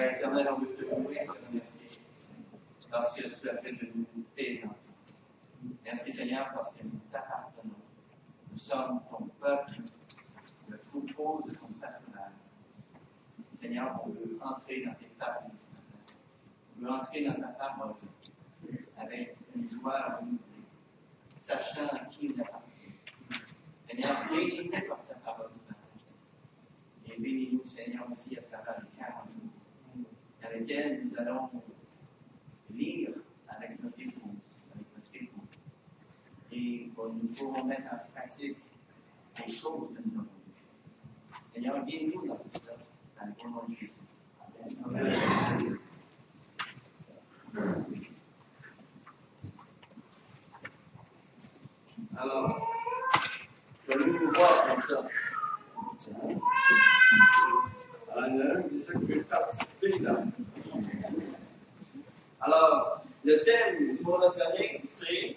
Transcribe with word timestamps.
Éternel, 0.00 0.48
on 0.52 0.60
veut 0.60 0.74
te 0.74 0.82
louer 0.82 1.18
et 1.20 1.26
te 1.26 1.30
remercier 1.30 1.78
parce 2.90 3.14
que 3.16 3.28
tu 3.28 3.48
as 3.48 3.56
fait 3.58 3.72
de 3.72 3.90
nous 3.94 4.06
tes 4.34 4.64
enfants. 4.64 4.74
Merci 5.84 6.12
Seigneur 6.12 6.50
parce 6.54 6.72
que 6.72 6.84
nous 6.84 7.00
t'appartenons. 7.10 7.74
Nous 8.52 8.58
sommes 8.58 9.00
ton 9.10 9.26
peuple, 9.40 9.80
le 10.68 10.78
troupeau 10.78 11.42
de 11.46 11.54
ton 11.54 11.66
patronage. 11.80 12.32
Seigneur, 13.52 14.00
on 14.04 14.10
veut 14.10 14.38
entrer 14.40 14.84
dans 14.84 14.94
tes 14.94 15.10
tables 15.18 15.50
ce 15.56 15.66
matin. 15.70 16.18
On 16.76 16.84
veut 16.84 16.90
entrer 16.90 17.24
dans 17.24 17.34
ta 17.34 17.48
parole 17.48 17.94
avec 18.96 19.36
une 19.54 19.70
joie 19.70 20.16
renouvelée, 20.16 20.38
sachant 21.38 21.86
à 21.86 22.04
qui 22.06 22.34
on 22.36 22.40
appartient. 22.40 22.82
Seigneur, 23.88 24.16
bénis-nous 24.30 24.88
par 24.88 25.04
ta 25.06 25.14
parole 25.14 25.50
ce 25.52 25.66
matin. 25.66 25.78
Et 27.06 27.20
bénis-nous, 27.20 27.64
Seigneur, 27.64 28.08
aussi 28.10 28.38
à 28.38 28.42
travers 28.42 28.80
les 28.80 28.98
40 28.98 29.37
dans 30.48 30.58
lesquels 30.58 31.04
nous 31.04 31.18
allons 31.18 31.50
lire 32.70 33.10
avec 33.48 33.82
notre 33.82 34.00
épouse, 34.00 34.22
avec 34.72 34.86
notre 34.96 35.14
époux. 35.14 35.42
Et 36.52 36.90
nous 36.96 37.28
pourrons 37.28 37.64
mettre 37.64 37.86
en 37.92 37.98
pratique 38.14 38.56
les 39.38 39.52
choses 39.52 39.88
que 39.94 40.00
nous 40.04 40.14
avons 40.14 40.22
vues. 40.22 40.28
Seigneur, 41.52 41.84
guide-nous 41.84 42.26
dans 42.26 42.36
tout 42.36 42.60
ça, 42.62 42.72
dans 43.20 43.26
le 43.26 43.50
nom 43.50 43.62
de 43.68 43.74
Jésus. 43.74 44.00
Amen. 44.84 45.78
Alors, 52.16 52.74
je 53.88 53.98
vais 53.98 54.06
nous 54.06 54.32
voir 54.32 54.68
comme 54.68 54.82
ça. 54.82 55.08
Alors, 58.10 58.28
il 58.28 58.36
y 58.36 58.42
en 58.42 58.46
a 58.46 58.54
un 58.54 58.60
déjà 58.60 58.92
qui 58.92 59.12
veut 59.12 59.22
participer 59.24 59.98
dans. 60.00 60.24
Alors, 62.40 63.00
le 63.24 63.44
thème 63.44 63.98
pour 63.98 64.18
notre 64.18 64.46
année, 64.48 64.82
c'est. 64.90 65.36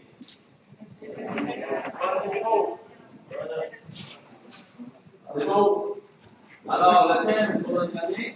C'est 5.34 5.46
beau. 5.46 6.02
Alors, 6.68 7.08
le 7.10 7.26
thème 7.26 7.64
pour 7.64 7.74
notre 7.74 8.04
année, 8.04 8.36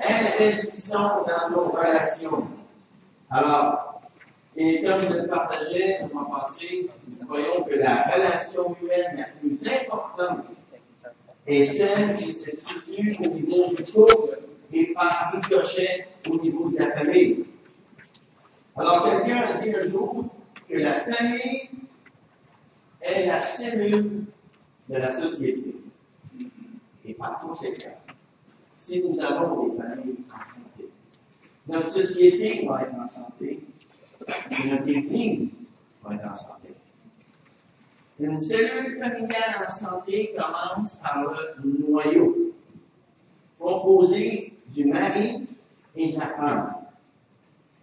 investissons 0.00 1.24
dans 1.26 1.50
nos 1.50 1.70
relations. 1.70 2.48
Alors, 3.30 4.02
et 4.54 4.82
comme 4.82 5.00
je 5.00 5.22
le 5.22 5.28
partageais 5.28 6.00
dans 6.02 6.20
mon 6.20 6.30
passé, 6.30 6.90
nous 7.20 7.26
voyons 7.26 7.62
que 7.62 7.74
la 7.74 8.02
relation 8.02 8.76
humaine 8.82 9.16
la 9.16 9.24
plus 9.40 9.66
importante 9.66 10.44
est 11.46 11.64
celle 11.64 12.16
qui 12.16 12.32
se 12.32 12.50
situe 12.56 13.16
au 13.20 13.26
niveau 13.28 13.74
du 13.76 13.84
couple 13.84 14.38
et 14.72 14.92
par 14.94 15.32
ricochet 15.34 16.08
au 16.28 16.38
niveau 16.38 16.70
de 16.70 16.78
la 16.78 16.90
famille. 16.92 17.44
Alors, 18.76 19.04
quelqu'un 19.04 19.42
a 19.42 19.60
dit 19.60 19.74
un 19.74 19.84
jour 19.84 20.24
que 20.68 20.76
la 20.78 21.00
famille 21.00 21.70
est 23.00 23.26
la 23.26 23.42
cellule 23.42 24.24
de 24.88 24.96
la 24.96 25.10
société. 25.10 25.76
Et 27.04 27.14
par 27.14 27.40
conséquent, 27.40 27.98
si 28.78 29.08
nous 29.08 29.20
avons 29.20 29.66
des 29.66 29.76
familles 29.76 30.16
en 30.30 30.46
santé, 30.46 30.88
notre 31.66 31.90
société 31.90 32.66
va 32.66 32.82
être 32.82 32.94
en 32.94 33.08
santé, 33.08 33.60
et 34.50 34.68
notre 34.68 34.88
Église 34.88 35.50
va 36.02 36.14
être 36.14 36.30
en 36.30 36.34
santé. 36.34 36.61
Une 38.22 38.38
cellule 38.38 39.00
familiale 39.00 39.66
en 39.66 39.68
santé 39.68 40.32
commence 40.38 40.94
par 41.02 41.24
le 41.58 41.86
noyau, 41.88 42.52
composé 43.58 44.52
du 44.68 44.84
mari 44.84 45.44
et 45.96 46.12
de 46.12 46.20
la 46.20 46.26
femme. 46.26 46.74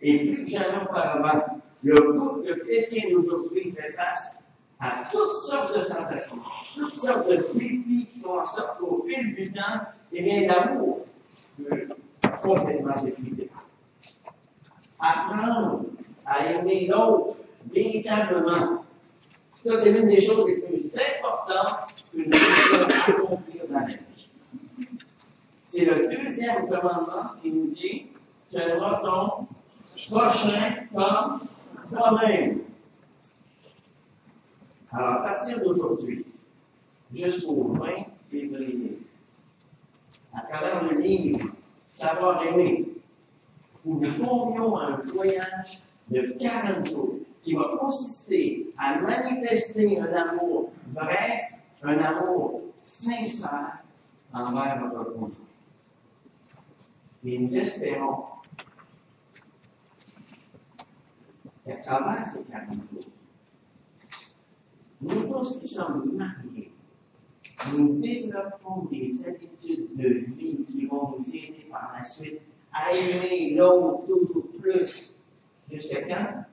Et 0.01 0.19
plus 0.19 0.45
que 0.45 0.49
jamais 0.49 0.81
auparavant, 0.81 1.59
le 1.83 2.13
couple 2.13 2.57
chrétien 2.59 3.11
d'aujourd'hui 3.11 3.73
fait 3.73 3.91
face 3.91 4.37
à 4.79 5.09
toutes 5.11 5.41
sortes 5.43 5.77
de 5.77 5.83
tentations, 5.93 6.37
toutes 6.73 7.01
sortes 7.01 7.29
de 7.29 7.35
défis 7.53 8.07
qui 8.13 8.21
font 8.23 8.39
en 8.39 8.47
sorte 8.47 8.79
qu'au 8.79 9.05
fil 9.05 9.35
du 9.35 9.51
temps, 9.51 9.81
eh 10.13 10.21
bien, 10.21 10.47
l'amour 10.47 11.05
peut 11.57 11.85
complètement 12.41 12.95
s'épuiser. 12.95 13.49
Apprendre 14.97 15.83
à 16.25 16.45
aimer 16.49 16.87
l'autre 16.87 17.39
véritablement. 17.69 18.85
Ça, 19.65 19.75
c'est 19.75 19.91
l'une 19.91 20.07
des 20.07 20.21
choses 20.21 20.47
les 20.47 20.55
plus 20.55 20.89
importantes 20.97 22.05
que 22.13 22.17
nous 22.17 22.25
devons 22.25 22.85
accomplir 22.85 23.63
dans 23.69 23.79
la 23.79 23.85
vie. 23.87 24.29
C'est 25.65 25.85
le 25.85 26.07
deuxième 26.07 26.67
commandement 26.67 27.31
qui 27.41 27.51
nous 27.51 27.67
dit 27.67 28.07
Tu 28.49 28.57
aimeras 28.57 29.01
ton 29.03 29.47
prochain 30.09 30.75
comme 30.93 31.41
toi-même. 31.89 32.61
Alors, 34.91 35.09
à 35.09 35.23
partir 35.23 35.59
d'aujourd'hui, 35.59 36.25
jusqu'au 37.13 37.73
20 37.73 37.87
février, 38.31 38.99
à 40.33 40.41
travers 40.41 40.83
le 40.83 40.97
livre 40.99 41.49
Savoir 41.89 42.45
aimer, 42.45 42.87
où 43.83 43.99
nous 43.99 44.13
convions 44.23 44.77
à 44.77 44.85
un 44.85 45.01
voyage 45.11 45.81
de 46.07 46.21
40 46.21 46.87
jours 46.87 47.15
qui 47.49 47.55
va 47.55 47.75
consister 47.79 48.69
à 48.77 49.01
manifester 49.01 49.99
un 49.99 50.13
amour 50.13 50.71
vrai, 50.91 51.49
un 51.81 51.97
amour 51.97 52.61
sincère 52.83 53.83
envers 54.31 54.79
notre 54.79 55.13
conjoint. 55.13 55.45
Et 57.25 57.39
nous 57.39 57.57
espérons 57.57 58.25
qu'à 61.65 61.77
travers 61.77 62.27
ces 62.27 62.43
40 62.43 62.73
jours, 62.91 63.11
nous 65.01 65.23
tous 65.23 65.59
qui 65.59 65.67
sommes 65.67 66.11
mariés, 66.13 66.71
nous 67.73 67.97
développons 67.97 68.85
des 68.91 69.25
habitudes 69.25 69.95
de 69.95 70.07
vie 70.35 70.65
qui 70.65 70.85
vont 70.85 71.15
nous 71.17 71.27
aider 71.27 71.67
par 71.71 71.95
la 71.97 72.05
suite 72.05 72.41
à 72.71 72.91
aimer 72.91 73.55
l'autre 73.55 74.05
toujours 74.05 74.47
plus. 74.61 75.15
Jusqu'à 75.71 76.07
quand? 76.07 76.45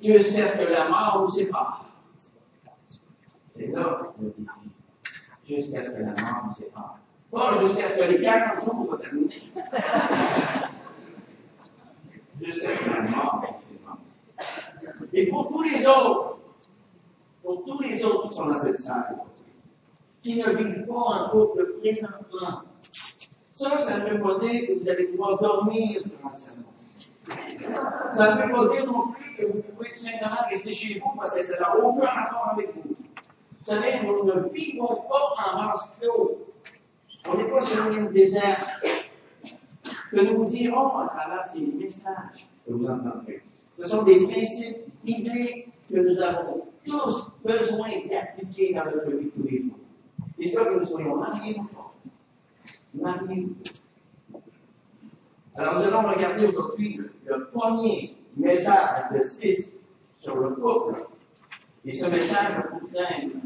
Jusqu'à 0.00 0.48
ce 0.48 0.58
que 0.58 0.72
la 0.72 0.88
mort 0.88 1.18
nous 1.22 1.28
sépare. 1.28 1.84
C'est 3.48 3.66
là 3.68 4.02
le 4.20 4.26
défi. 4.28 4.46
Jusqu'à 5.44 5.84
ce 5.84 5.90
que 5.90 6.02
la 6.02 6.12
mort 6.12 6.44
nous 6.46 6.54
sépare. 6.54 6.98
Pas 7.30 7.60
jusqu'à 7.60 7.88
ce 7.88 7.98
que 7.98 8.04
les 8.10 8.22
40 8.22 8.64
jours 8.64 8.86
soient 8.86 8.98
terminés. 8.98 9.52
jusqu'à 12.40 12.74
ce 12.74 12.84
que 12.84 12.90
la 12.90 13.02
mort 13.02 13.42
nous 13.42 13.66
sépare. 13.66 13.98
Et 15.12 15.26
pour 15.28 15.48
tous 15.48 15.62
les 15.62 15.86
autres, 15.86 16.36
pour 17.42 17.64
tous 17.64 17.80
les 17.82 18.04
autres 18.04 18.28
qui 18.28 18.34
sont 18.34 18.46
dans 18.46 18.58
cette 18.58 18.80
salle, 18.80 19.16
qui 20.22 20.40
ne 20.40 20.50
vivent 20.50 20.86
pas 20.86 20.94
en 20.94 21.30
couple 21.30 21.78
présentement, 21.80 22.62
ça, 23.52 23.76
ça 23.78 23.98
ne 23.98 24.10
veut 24.10 24.20
pas 24.20 24.34
dire 24.38 24.68
que 24.68 24.80
vous 24.80 24.88
allez 24.88 25.06
pouvoir 25.06 25.40
dormir 25.40 26.02
durant 26.04 26.30
le 26.30 26.36
sermon. 26.36 26.64
Ça 28.12 28.34
ne 28.34 28.42
veut 28.42 28.52
pas 28.52 28.74
dire 28.74 28.86
non 28.86 29.08
plus 29.12 29.36
que 29.36 29.46
vous 29.46 29.62
pouvez 29.62 29.96
simplement 29.96 30.42
rester 30.50 30.72
chez 30.72 30.98
vous 31.00 31.10
parce 31.16 31.34
que 31.34 31.42
ça 31.42 31.58
n'a 31.60 31.76
aucun 31.78 32.06
rapport 32.06 32.50
avec 32.52 32.74
vous. 32.74 32.94
Vous 32.94 33.64
savez, 33.64 34.06
nous 34.06 34.24
ne 34.24 34.48
vivons 34.48 35.02
pas 35.08 35.52
en 35.52 35.58
vase 35.58 35.96
clos. 36.00 36.38
On 37.28 37.36
n'est 37.36 37.50
pas 37.50 37.60
sur 37.60 37.90
une 37.92 38.08
désert. 38.10 38.80
Que 40.10 40.24
nous 40.24 40.42
vous 40.42 40.48
dirons 40.48 40.96
à 40.98 41.08
travers 41.08 41.46
ces 41.46 41.60
messages 41.60 42.48
que 42.66 42.72
vous 42.72 42.88
entendrez. 42.88 43.42
Ce 43.78 43.86
sont 43.86 44.04
des 44.04 44.26
principes 44.26 44.78
bibliques 45.04 45.68
que 45.88 45.98
nous 45.98 46.22
avons 46.22 46.66
tous 46.84 47.30
besoin 47.44 47.88
d'appliquer 48.10 48.72
dans 48.72 48.86
notre 48.86 49.10
vie 49.10 49.30
tous 49.30 49.42
les 49.42 49.60
jours. 49.60 49.74
Ça 50.46 50.64
que 50.64 50.78
nous 50.78 50.84
soyons 50.84 51.16
mariés 51.16 51.56
ou 51.58 51.64
pas. 51.64 51.94
Mariés. 52.94 53.48
Alors, 55.58 55.74
nous 55.74 55.86
allons 55.86 56.08
regarder 56.08 56.46
aujourd'hui 56.46 57.00
le 57.26 57.46
premier 57.46 58.16
message 58.36 59.10
de 59.12 59.20
6 59.20 59.72
sur 60.20 60.36
le 60.36 60.50
couple. 60.50 61.04
Et 61.84 61.92
ce 61.92 62.06
message 62.06 62.62
thème 62.92 63.40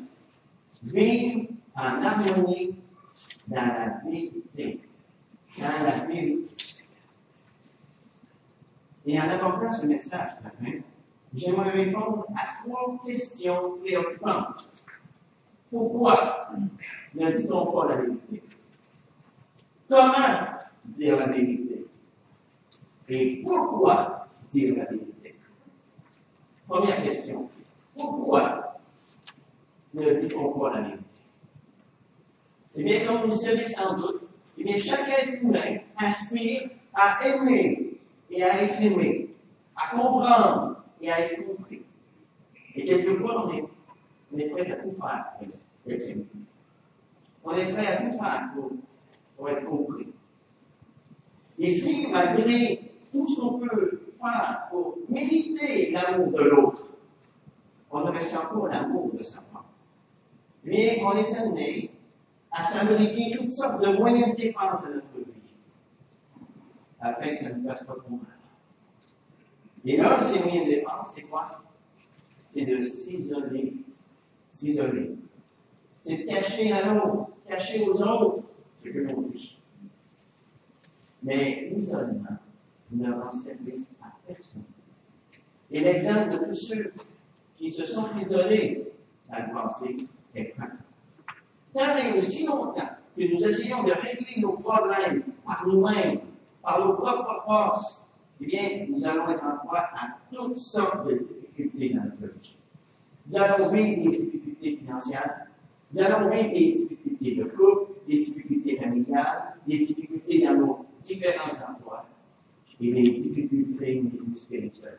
Vivre 0.83 1.49
en 1.75 2.03
harmonie 2.03 2.77
dans 3.49 3.67
la 3.67 4.01
vérité. 4.05 4.81
Dans 5.57 5.87
la 5.87 6.05
vérité. 6.05 6.55
Et 9.07 9.19
en 9.19 9.31
abordant 9.31 9.73
ce 9.73 9.87
message 9.87 10.33
j'aimerais 11.35 11.71
répondre 11.71 12.27
à 12.37 12.63
trois 12.63 13.01
questions 13.07 13.79
préoccupantes. 13.83 14.69
Pourquoi 15.71 16.51
ne 17.15 17.31
dit-on 17.33 17.73
pas 17.73 17.89
la 17.89 17.97
vérité? 18.03 18.43
Comment 19.89 20.13
dire 20.85 21.17
la 21.17 21.27
vérité? 21.29 21.62
Et 23.15 23.43
pourquoi 23.45 24.27
dire 24.51 24.75
la 24.75 24.87
vérité? 24.87 25.37
Première 26.67 27.03
question. 27.03 27.51
Pourquoi 27.95 28.79
ne 29.93 30.15
dit-on 30.15 30.59
pas 30.59 30.73
la 30.73 30.81
vérité? 30.81 31.05
Eh 32.75 32.85
bien, 32.85 33.07
comme 33.07 33.19
vous 33.19 33.29
le 33.29 33.35
savez 33.35 33.69
sans 33.69 33.99
doute, 33.99 34.23
eh 34.57 34.65
bien, 34.65 34.79
chaque 34.79 35.11
être 35.11 35.43
humain 35.43 35.81
aspire 35.99 36.71
à 36.95 37.29
aimer 37.29 37.99
et 38.31 38.43
à 38.43 38.63
être 38.63 38.81
aimé, 38.81 39.29
à 39.77 39.95
comprendre 39.95 40.83
et 41.03 41.13
à 41.13 41.21
être 41.21 41.45
compris. 41.45 41.83
Et 42.75 42.87
quelquefois, 42.87 43.47
on 43.47 43.53
est, 43.53 43.65
on 44.33 44.37
est 44.39 44.49
prêt 44.49 44.73
à 44.73 44.77
tout 44.77 44.93
faire 44.93 45.35
pour 45.85 45.93
être 45.93 46.09
aimé. 46.09 46.25
On 47.45 47.51
est 47.51 47.73
prêt 47.75 47.87
à 47.89 47.97
tout 47.97 48.13
faire 48.13 48.51
pour, 48.55 48.71
pour 49.37 49.51
être 49.51 49.67
compris. 49.67 50.09
Et 51.59 51.69
si, 51.69 52.11
malgré 52.11 52.92
tout 53.13 53.29
ce 53.29 53.41
qu'on 53.41 53.59
peut 53.59 54.01
faire 54.21 54.69
pour 54.71 54.99
mériter 55.09 55.91
l'amour 55.91 56.33
de 56.33 56.43
l'autre, 56.43 56.93
on 57.91 58.01
ne 58.05 58.11
ressent 58.11 58.49
pas 58.49 58.69
l'amour 58.69 59.13
de 59.13 59.23
sa 59.23 59.43
part. 59.43 59.67
Mais 60.65 61.01
on 61.05 61.13
est 61.13 61.35
amené 61.37 61.91
à 62.51 62.63
fabriquer 62.63 63.37
toutes 63.37 63.53
sortes 63.53 63.83
de 63.85 63.97
moyens 63.97 64.31
de 64.31 64.37
défense 64.37 64.83
de 64.85 64.95
notre 64.95 65.17
vie, 65.17 65.25
afin 67.01 67.29
que 67.31 67.37
ça 67.37 67.55
ne 67.55 67.69
fasse 67.69 67.85
pas 67.85 67.95
trop 67.95 68.11
mal. 68.11 68.21
Et 69.85 69.97
l'un 69.97 70.19
de 70.19 70.23
ces 70.23 70.43
moyens 70.43 70.67
de 70.67 70.71
défense, 70.71 71.09
c'est 71.15 71.23
quoi? 71.23 71.63
C'est 72.49 72.65
de 72.65 72.83
s'isoler. 72.83 73.75
S'isoler. 74.49 75.17
C'est 76.01 76.19
de 76.19 76.29
cacher 76.29 76.73
à 76.73 76.93
l'autre, 76.93 77.29
cacher 77.49 77.89
aux 77.89 78.03
autres 78.03 78.45
ce 78.83 78.89
que 78.89 78.99
l'on 78.99 79.23
vit. 79.23 79.59
Mais 81.23 81.69
l'isolement 81.71 82.39
ne 82.93 83.13
rend 83.13 83.33
service 83.33 83.91
à 84.03 84.09
personne. 84.27 84.63
Et 85.71 85.81
l'exemple 85.81 86.33
de 86.33 86.45
tous 86.47 86.53
ceux 86.53 86.93
qui 87.57 87.71
se 87.71 87.85
sont 87.85 88.09
isolés 88.21 88.93
à 89.31 89.47
le 89.47 89.53
passé 89.53 89.97
est 90.35 90.55
frappant. 90.55 92.17
Aussi 92.17 92.47
longtemps 92.47 92.91
que 93.17 93.23
nous 93.23 93.45
essayons 93.45 93.83
de 93.85 93.93
régler 93.93 94.41
nos 94.41 94.53
problèmes 94.53 95.23
par 95.47 95.67
nous-mêmes, 95.67 96.21
par 96.63 96.87
nos 96.87 96.95
propres 96.97 97.43
forces, 97.45 98.07
eh 98.41 98.47
bien, 98.47 98.87
nous 98.89 99.07
allons 99.07 99.29
être 99.29 99.45
en 99.45 99.57
proie 99.65 99.89
à 99.95 100.19
toutes 100.31 100.57
sortes 100.57 101.07
de 101.07 101.15
difficultés 101.15 101.95
dans 101.95 102.05
notre 102.05 102.35
vie. 102.41 102.57
Nous 103.31 103.39
allons 103.39 103.71
vivre 103.71 104.03
des 104.03 104.17
difficultés 104.17 104.77
financières, 104.77 105.47
nous 105.93 106.03
allons 106.03 106.29
vivre 106.29 106.53
des 106.53 106.73
difficultés 106.73 107.37
de 107.37 107.45
couple, 107.45 107.93
des 108.09 108.19
difficultés 108.19 108.77
familiales, 108.77 109.55
des 109.67 109.79
difficultés 109.79 110.45
dans 110.45 110.55
nos 110.55 110.87
différents 111.01 111.55
des 112.91 113.11
difficultés 113.11 114.03
spirituelles. 114.35 114.99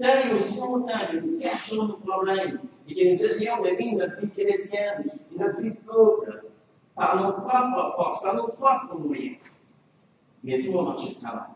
Tant 0.00 0.28
et 0.28 0.34
aussi 0.34 0.58
longtemps 0.58 1.06
que 1.10 1.16
nous 1.16 1.38
cachons 1.38 1.86
nos 1.86 1.94
problèmes 1.94 2.58
et 2.88 2.94
que 2.94 3.12
nous 3.12 3.24
essayons 3.24 3.62
de 3.62 3.76
vivre 3.76 3.98
notre 3.98 4.20
vie 4.20 4.30
chrétienne 4.30 5.10
et 5.34 5.38
notre 5.38 5.60
vie 5.60 5.70
de 5.70 5.76
couple 5.86 6.44
par 6.94 7.16
nos 7.16 7.32
propres 7.32 7.96
forces, 7.96 8.22
par 8.22 8.36
nos 8.36 8.48
propres 8.48 9.00
moyens, 9.00 9.36
mais 10.42 10.60
tout 10.62 10.72
va 10.72 10.82
marcher 10.82 11.14
de 11.14 11.20
travail. 11.20 11.50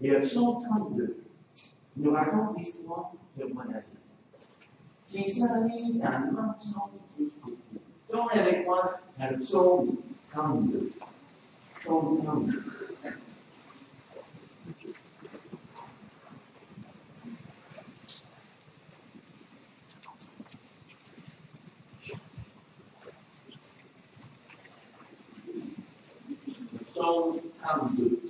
Et 0.00 0.10
le 0.10 0.20
psaume 0.22 0.64
32 0.64 1.24
nous 1.96 2.10
raconte 2.12 2.56
l'histoire 2.56 3.12
de 3.36 3.44
Monavi, 3.52 3.84
qui 5.08 5.28
s'analyse 5.28 5.98
dans 5.98 6.18
le 6.20 6.30
mensonge 6.30 7.00
jusqu'au 7.18 7.50
bout. 7.50 7.80
Tournez 8.08 8.40
avec 8.40 8.66
moi 8.66 9.00
dans 9.18 9.30
le 9.30 9.38
psaume 9.38 9.96
32. 10.32 10.92
Psaume 11.88 12.22
32. 12.22 12.52
Psaume 26.86 27.40
32. 27.62 28.20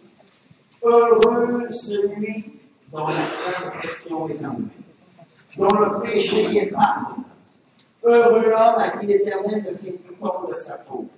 Heureux 0.84 1.72
celui 1.72 2.60
dont 2.92 3.08
la 3.08 3.14
transgression 3.42 4.28
est 4.28 4.46
en 4.46 4.60
dont 5.56 5.80
le 5.80 6.00
péché 6.00 6.58
est 6.58 6.66
pardonné. 6.66 7.24
Heureux 8.04 8.50
l'homme 8.50 8.54
à 8.54 8.90
qui 8.90 9.06
l'Éternel 9.06 9.64
ne 9.68 9.76
fait 9.76 9.90
plus 9.90 10.14
compte 10.14 10.48
de 10.48 10.54
sa 10.54 10.78
peau, 10.78 11.08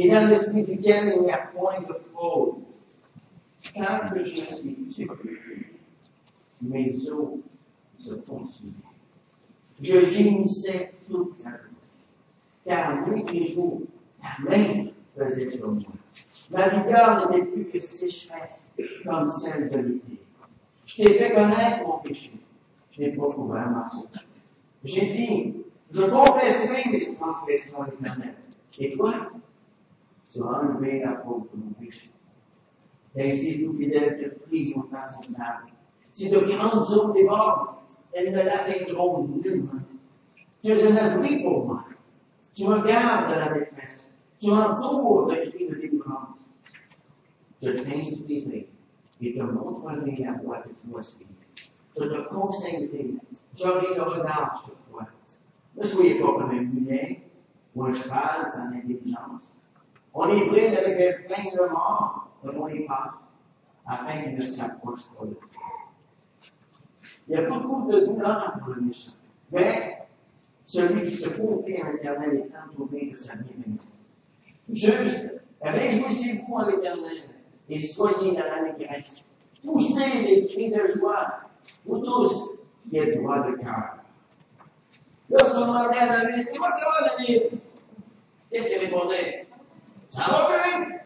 et 0.00 0.08
dans 0.08 0.26
l'esprit 0.28 0.64
duquel 0.64 1.14
il 1.14 1.22
n'y 1.24 1.30
a 1.30 1.50
point 1.54 1.80
de 1.80 1.94
fraude. 2.12 2.54
Quand 3.74 4.08
que 4.10 4.24
je 4.24 4.36
suis 4.36 4.74
tué, 4.88 5.06
mes 6.62 7.10
os 7.10 7.38
se 7.98 8.14
consumaient. 8.14 8.72
Je 9.82 10.00
gémissais 10.06 10.94
toute 11.06 11.36
la 11.44 11.50
journée, 11.50 11.66
car 12.64 13.08
nuit 13.08 13.24
et 13.34 13.46
jour, 13.46 13.82
la 14.22 14.50
main 14.50 14.86
faisait 15.16 15.50
sur 15.50 15.70
moi. 15.70 15.82
Ma 16.50 16.68
vigueur 16.68 17.30
n'était 17.30 17.46
plus 17.46 17.64
que 17.66 17.80
sécheresse, 17.80 18.68
comme 19.04 19.28
celle 19.28 19.68
de 19.68 19.78
l'été. 19.78 20.20
Je 20.86 20.96
t'ai 20.96 21.14
fait 21.14 21.34
connaître 21.34 21.86
mon 21.86 21.98
péché. 21.98 22.32
Je 22.90 23.02
n'ai 23.02 23.10
pas 23.12 23.28
couvert 23.28 23.70
ma 23.70 23.90
faute. 23.90 24.26
J'ai 24.82 25.06
dit, 25.06 25.54
je 25.90 26.02
confesserai 26.02 26.90
mes 26.90 27.14
transgressions 27.14 27.82
à 27.82 27.86
l'éternel. 27.86 28.34
Et 28.78 28.92
toi, 28.92 29.30
tu 30.32 30.42
as 30.42 30.46
enlevé 30.46 31.00
la 31.00 31.16
faute 31.22 31.50
de 31.52 31.62
mon 31.62 31.72
péché. 31.72 32.10
Ainsi, 33.18 33.64
tout 33.64 33.76
fidèle 33.76 34.18
te 34.18 34.48
prie 34.48 34.72
temps 34.72 34.82
son 34.90 35.40
âme. 35.40 35.66
Si 36.10 36.30
de 36.30 36.38
grandes 36.38 36.92
eaux 36.92 37.12
débordent, 37.12 37.76
elles 38.12 38.32
ne 38.32 38.38
l'atteindront 38.38 39.26
nullement. 39.26 39.80
Tu 40.62 40.70
es 40.70 40.92
un 40.92 40.96
abri 40.96 41.42
pour 41.42 41.66
moi. 41.66 41.84
Tu 42.54 42.64
me 42.64 42.86
gardes 42.86 43.34
de 43.34 43.38
la 43.38 43.48
détresse. 43.58 44.08
Tu 44.40 44.50
m'entoures 44.50 45.26
de 45.26 45.34
cris 45.50 45.68
de 45.68 45.74
délivrance. 45.74 46.52
Je 47.62 47.70
t'instruirai 47.70 48.68
et 49.20 49.34
te 49.34 49.42
montrerai 49.42 50.16
la 50.18 50.32
voie 50.32 50.58
que 50.58 50.70
tu 50.70 50.86
dois 50.86 51.02
suivre. 51.02 51.30
Je 51.96 52.04
te 52.04 52.28
conseillerai, 52.28 53.14
j'aurai 53.54 53.94
le 53.94 54.02
regard 54.02 54.62
sur 54.64 54.74
toi. 54.90 55.06
Ne 55.76 55.84
soyez 55.84 56.20
pas 56.20 56.32
comme 56.38 56.50
un 56.50 56.62
mulet 56.62 57.22
ou 57.74 57.84
un 57.84 57.94
cheval 57.94 58.50
sans 58.50 58.72
intelligence. 58.76 59.48
On 60.12 60.26
les 60.26 60.46
bride 60.46 60.74
avec 60.74 61.00
un 61.00 61.28
frein 61.28 61.50
de 61.50 61.70
mort, 61.70 62.28
comme 62.42 62.58
on 62.58 62.66
les 62.66 62.84
part, 62.84 63.22
afin 63.86 64.22
qu'ils 64.22 64.34
ne 64.34 64.40
s'approchent 64.40 65.10
pas 65.16 65.24
de 65.24 65.34
toi. 65.34 65.62
Il 67.28 67.34
y 67.34 67.38
a 67.38 67.48
beaucoup 67.48 67.90
de 67.90 68.00
douleur 68.00 68.54
pour 68.58 68.74
le 68.74 68.82
méchant. 68.82 69.12
Mais 69.52 69.98
celui 70.64 71.08
qui 71.08 71.14
se 71.14 71.28
confie 71.28 71.76
à 71.80 71.92
l'éternel 71.92 72.36
est 72.36 72.52
entouré 72.56 73.06
de 73.06 73.16
sa 73.16 73.36
bienveillance. 73.36 73.84
Juste, 74.68 75.26
réjouissez-vous 75.60 76.54
en 76.54 76.66
l'éternel 76.66 77.28
et 77.68 77.80
soyez 77.80 78.32
dans 78.32 78.44
l'allégresse. 78.44 79.24
Poussez 79.62 80.22
les 80.22 80.44
cris 80.44 80.70
de 80.70 80.86
joie, 80.88 81.42
vous 81.84 81.98
tous 81.98 82.58
qui 82.88 82.98
êtes 82.98 83.18
droits 83.18 83.40
de 83.42 83.56
cœur. 83.56 83.96
Lorsqu'on 85.28 85.66
demandait 85.66 85.98
à 85.98 86.08
David, 86.08 86.48
comment 86.52 86.70
ça 86.70 86.86
va, 86.86 87.16
David? 87.16 87.60
Qu'est-ce 88.50 88.68
qu'il 88.68 88.78
répondait? 88.78 89.46
Ça 90.10 90.22
va 90.22 90.48
bien? 90.52 90.98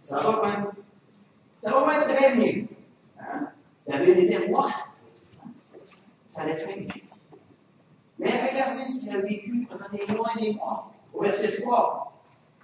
Ça 0.00 0.22
va 0.22 0.40
bien? 0.40 0.72
Ça 1.62 1.70
va 1.72 1.86
bien 1.90 2.14
très 2.14 2.36
bien. 2.36 2.66
Hein? 3.18 3.48
Roi. 4.48 4.70
Ça 6.30 6.42
allait 6.42 6.56
très 6.56 6.80
bien. 6.80 6.88
Mais 8.18 8.28
regardez 8.28 8.90
ce 8.90 9.00
qu'il 9.00 9.10
a 9.16 9.20
vécu 9.20 9.66
pendant 9.68 9.88
des 9.90 10.14
mois 10.14 10.30
et 10.38 10.40
des 10.40 10.54
mois. 10.54 10.92
Au 11.12 11.22
verset 11.22 11.60
3. 11.60 12.12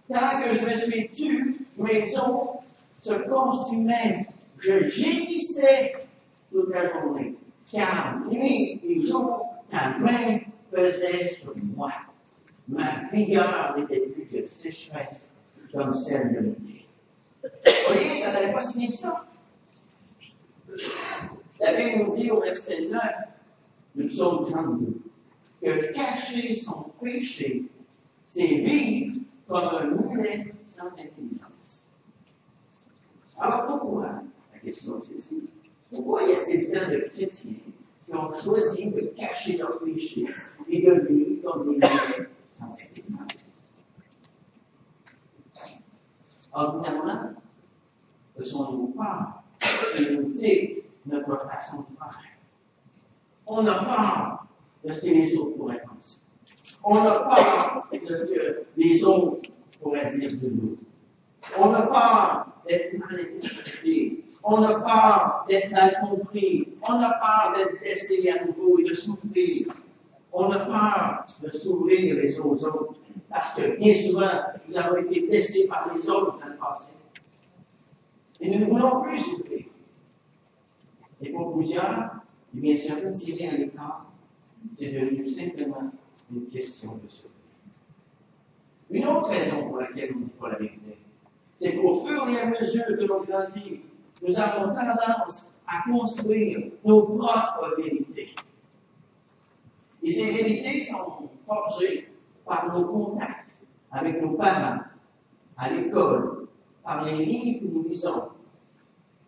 Tant 0.09 0.41
que 0.41 0.55
je 0.55 0.65
me 0.65 0.77
suis 0.77 1.11
tué, 1.11 1.41
mes 1.77 2.17
os 2.19 2.59
se 3.01 3.13
consumaient. 3.29 4.29
Je 4.59 4.89
gémissais 4.89 5.93
toute 6.53 6.71
la 6.71 6.87
journée. 6.87 7.35
Car 7.71 8.21
nuit 8.29 8.81
et 8.85 9.01
jour, 9.01 9.41
ta 9.71 9.99
main 9.99 10.39
pesait 10.71 11.35
sur 11.35 11.53
moi. 11.57 11.93
Ma 12.69 13.09
vigueur 13.13 13.77
n'était 13.77 14.07
plus 14.07 14.27
que 14.27 14.47
sécheresse, 14.47 15.33
comme 15.73 15.95
celle 15.95 16.35
de 16.35 16.41
l'été. 16.41 16.87
Vous 17.43 17.93
voyez, 17.95 18.17
ça 18.17 18.33
n'allait 18.33 18.53
pas 18.53 18.62
si 18.62 18.79
bien 18.79 18.89
que 18.89 18.97
ça. 18.97 19.27
La 21.61 21.77
Bible 21.77 22.05
nous 22.05 22.15
dit 22.15 22.31
au 22.31 22.41
verset 22.41 22.89
9 22.89 23.03
du 23.95 24.07
psaume 24.07 24.47
32 24.47 25.00
que 25.62 25.93
cacher 25.93 26.55
son 26.55 26.87
péché, 27.03 27.65
c'est 28.27 28.47
vivre 28.47 29.21
comme 29.47 29.69
un 29.69 29.87
mulet 29.89 30.55
sans 30.69 30.89
intelligence. 30.89 31.89
Alors 33.39 33.67
pourquoi, 33.67 34.23
la 34.53 34.59
question 34.61 35.00
c'est 35.03 35.15
ici, 35.15 35.43
pourquoi 35.91 36.23
y 36.23 36.33
a-t-il 36.33 36.71
tant 36.71 36.89
de 36.89 37.09
chrétiens 37.12 37.57
qui 38.05 38.15
ont 38.15 38.31
choisi 38.31 38.91
de 38.91 39.00
cacher 39.19 39.59
leur 39.59 39.81
péché 39.81 40.25
et 40.69 40.83
de 40.83 40.93
vivre 41.09 41.50
comme 41.50 41.69
des 41.69 41.77
mulets 41.77 42.29
sans 42.50 42.71
intelligence? 42.71 43.40
Ordinairement, 46.52 47.35
ce 48.37 48.45
sont 48.45 48.73
nos 48.73 48.87
peurs 48.88 49.42
qui 49.97 50.16
nous 50.16 50.33
notre 51.07 51.49
façon 51.49 51.83
de 51.83 51.97
faire. 51.97 52.21
On 53.47 53.66
a 53.66 53.85
peur 53.85 54.47
de 54.85 54.92
ce 54.92 55.00
que 55.00 55.07
les 55.07 55.37
autres 55.37 55.57
pourraient 55.57 55.83
penser. 55.83 56.26
On 56.85 56.97
a 56.97 57.28
peur 57.28 57.88
de 57.92 58.16
ce 58.16 58.25
que 58.25 58.66
les 58.76 59.04
autres 59.04 59.50
pourraient 59.80 60.11
dire 60.16 60.33
de 60.40 60.49
nous. 60.49 60.78
On 61.59 61.73
a 61.73 61.83
peur 61.83 62.47
d'être 62.69 62.99
mal 62.99 63.21
interprété. 63.21 64.25
On 64.42 64.62
a 64.62 64.80
peur 64.80 65.45
d'être 65.49 65.71
mal 65.73 65.99
compris. 66.00 66.69
On 66.88 66.95
a 66.95 67.11
peur 67.11 67.52
d'être 67.57 67.80
blessé 67.80 68.30
à 68.30 68.45
nouveau 68.45 68.78
et 68.78 68.85
de 68.85 68.95
souffrir. 68.95 69.69
On 70.33 70.50
a 70.50 70.59
peur 70.59 71.25
de 71.42 71.50
s'ouvrir 71.50 72.16
les 72.16 72.38
uns 72.38 72.45
aux 72.45 72.64
autres. 72.64 73.00
Parce 73.31 73.55
que 73.55 73.77
bien 73.79 73.95
souvent, 73.95 74.27
nous 74.69 74.77
avons 74.77 74.97
été 74.97 75.21
blessés 75.21 75.69
par 75.69 75.95
les 75.95 76.11
autres 76.11 76.39
dans 76.41 76.49
le 76.49 76.57
passé. 76.57 76.89
Et 78.41 78.51
nous 78.51 78.65
ne 78.65 78.71
voulons 78.71 79.03
plus 79.03 79.19
souffrir. 79.19 79.67
Et 81.23 81.31
pour 81.31 81.55
plusieurs, 81.55 82.17
eh 82.55 82.61
bien, 82.61 82.75
se 82.75 82.93
retirer 82.93 83.49
à 83.49 83.57
l'écart, 83.57 84.11
c'est 84.75 84.91
devenu 84.91 85.31
simplement 85.31 85.93
une 86.33 86.49
question 86.49 86.99
de 87.03 87.07
survie. 87.07 87.35
Une 88.91 89.07
autre 89.07 89.31
raison 89.31 89.69
pour 89.69 89.79
laquelle 89.79 90.11
on 90.17 90.19
ne 90.19 90.25
dit 90.25 90.33
pas 90.33 90.49
la 90.49 90.59
vérité, 90.59 90.99
c'est 91.57 91.77
qu'au 91.77 92.05
fur 92.05 92.29
et 92.29 92.41
à 92.41 92.47
mesure 92.47 92.85
que 92.87 93.05
l'on 93.05 93.23
grandit, 93.23 93.81
nous 94.27 94.39
avons 94.39 94.75
tendance 94.75 95.53
à 95.67 95.89
construire 95.89 96.73
nos 96.85 97.07
propres 97.07 97.77
vérités. 97.77 98.35
Et 100.03 100.11
ces 100.11 100.33
vérités 100.33 100.81
sont 100.83 101.29
forgées 101.47 102.10
par 102.50 102.69
nos 102.69 102.85
contacts 102.85 103.54
avec 103.92 104.21
nos 104.21 104.33
parents, 104.33 104.80
à 105.57 105.71
l'école, 105.71 106.49
par 106.83 107.04
les 107.04 107.25
livres 107.25 107.61
que 107.61 107.73
nous 107.73 107.85
lisons, 107.85 108.28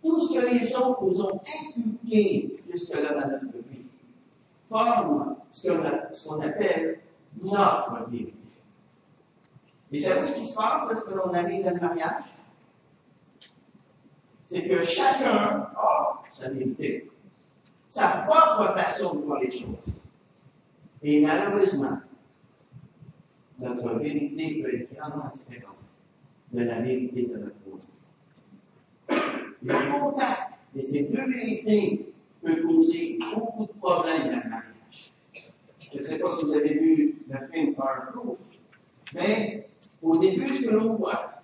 tout 0.02 0.20
ce 0.20 0.34
que 0.34 0.46
les 0.46 0.74
autres 0.74 1.04
nous 1.04 1.20
ont 1.22 1.40
inculqué 1.40 2.60
jusque-là 2.68 3.12
dans 3.14 3.30
notre 3.30 3.58
vie 3.68 3.84
forme 4.68 5.36
ce 5.52 6.28
qu'on 6.28 6.40
appelle 6.40 7.00
notre 7.40 8.08
vérité. 8.08 8.34
Et 9.92 10.00
savez 10.00 10.26
ce 10.26 10.34
qui 10.34 10.46
se 10.46 10.54
passe 10.56 10.90
lorsque 10.90 11.10
l'on 11.10 11.32
arrive 11.32 11.64
dans 11.64 11.74
le 11.74 11.80
mariage? 11.80 12.24
C'est 14.46 14.66
que 14.66 14.82
chacun 14.82 15.68
a 15.76 16.22
sa 16.32 16.48
vérité, 16.50 17.10
sa 17.88 18.08
propre 18.26 18.72
façon 18.76 19.14
de 19.14 19.20
voir 19.20 19.40
les 19.40 19.50
choses. 19.50 19.94
Et 21.02 21.24
malheureusement, 21.24 21.98
notre 23.62 23.98
vérité 23.98 24.62
peut 24.62 24.74
être 24.74 24.94
grandement 24.94 25.30
différente 25.32 25.76
de 26.52 26.64
la 26.64 26.80
vérité 26.80 27.22
de 27.22 27.38
notre 27.38 27.56
conjoint. 27.64 28.02
Le 29.62 30.00
contact 30.00 30.58
de 30.74 30.82
ces 30.82 31.04
deux 31.04 31.30
vérités 31.30 32.12
peut 32.42 32.62
causer 32.62 33.18
beaucoup 33.34 33.66
de 33.66 33.78
problèmes 33.78 34.28
dans 34.28 34.36
le 34.36 34.50
mariage. 34.50 35.12
Je 35.92 35.98
ne 35.98 36.02
sais 36.02 36.18
pas 36.18 36.30
si 36.32 36.44
vous 36.44 36.54
avez 36.54 36.74
vu 36.74 37.24
le 37.28 37.38
film 37.52 37.74
Fireproof, 37.74 38.38
mais 39.14 39.68
au 40.02 40.16
début, 40.16 40.52
ce 40.52 40.62
que 40.66 40.74
l'on 40.74 40.94
voit, 40.94 41.42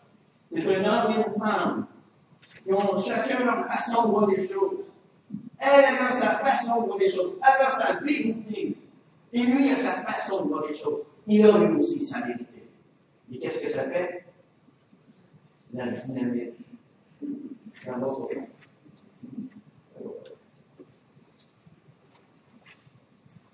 c'est 0.52 0.64
un 0.64 0.84
homme 0.84 1.12
et 1.12 1.16
une 1.16 1.40
femme 1.40 1.86
qui 2.42 2.72
ont 2.72 2.98
chacun 2.98 3.44
leur 3.44 3.66
façon 3.66 4.06
de 4.06 4.10
voir 4.10 4.26
les 4.26 4.40
choses. 4.40 4.92
Elle, 5.60 5.84
a 5.84 6.10
sa 6.10 6.38
façon 6.38 6.82
de 6.82 6.86
voir 6.86 6.98
les 6.98 7.08
choses. 7.08 7.36
Elle 7.42 7.66
a 7.66 7.70
sa 7.70 7.94
vérité. 8.00 8.76
Et 9.32 9.40
lui 9.42 9.70
a 9.70 9.74
sa 9.74 10.04
façon 10.04 10.44
de 10.44 10.48
voir 10.48 10.66
les 10.66 10.74
choses. 10.74 11.02
Il 11.30 11.44
a 11.44 11.58
lui 11.58 11.76
aussi 11.76 12.02
sa 12.02 12.22
vérité. 12.22 12.70
Et 13.30 13.38
qu'est-ce 13.38 13.60
que 13.62 13.68
ça 13.68 13.90
fait? 13.90 14.24
La 15.74 15.90
dynamique. 15.90 16.54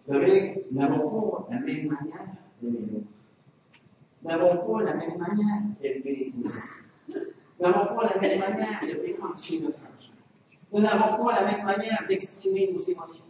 Vous 0.07 0.13
savez, 0.13 0.67
nous 0.71 0.81
n'avons 0.81 1.09
pas 1.11 1.49
la 1.51 1.59
même 1.59 1.89
manière 1.89 2.27
d'aimer 2.63 2.87
l'autre. 2.93 3.07
Nous 4.23 4.31
n'avons 4.31 4.73
pas 4.73 4.83
la 4.85 4.95
même 4.95 5.19
manière 5.19 5.63
d'élever 5.81 6.33
nos 6.37 6.47
enfants. 6.47 6.59
Nous 7.59 7.67
n'avons 7.67 7.97
pas 7.97 8.15
la 8.15 8.21
même 8.21 8.39
manière 8.39 8.81
de 8.83 9.05
dépenser 9.05 9.61
notre 9.61 9.79
argent. 9.83 10.13
Nous 10.73 10.81
n'avons 10.81 11.25
pas 11.25 11.41
la 11.41 11.51
même 11.51 11.65
manière 11.65 12.05
d'exprimer 12.09 12.71
nos 12.73 12.79
émotions. 12.79 13.25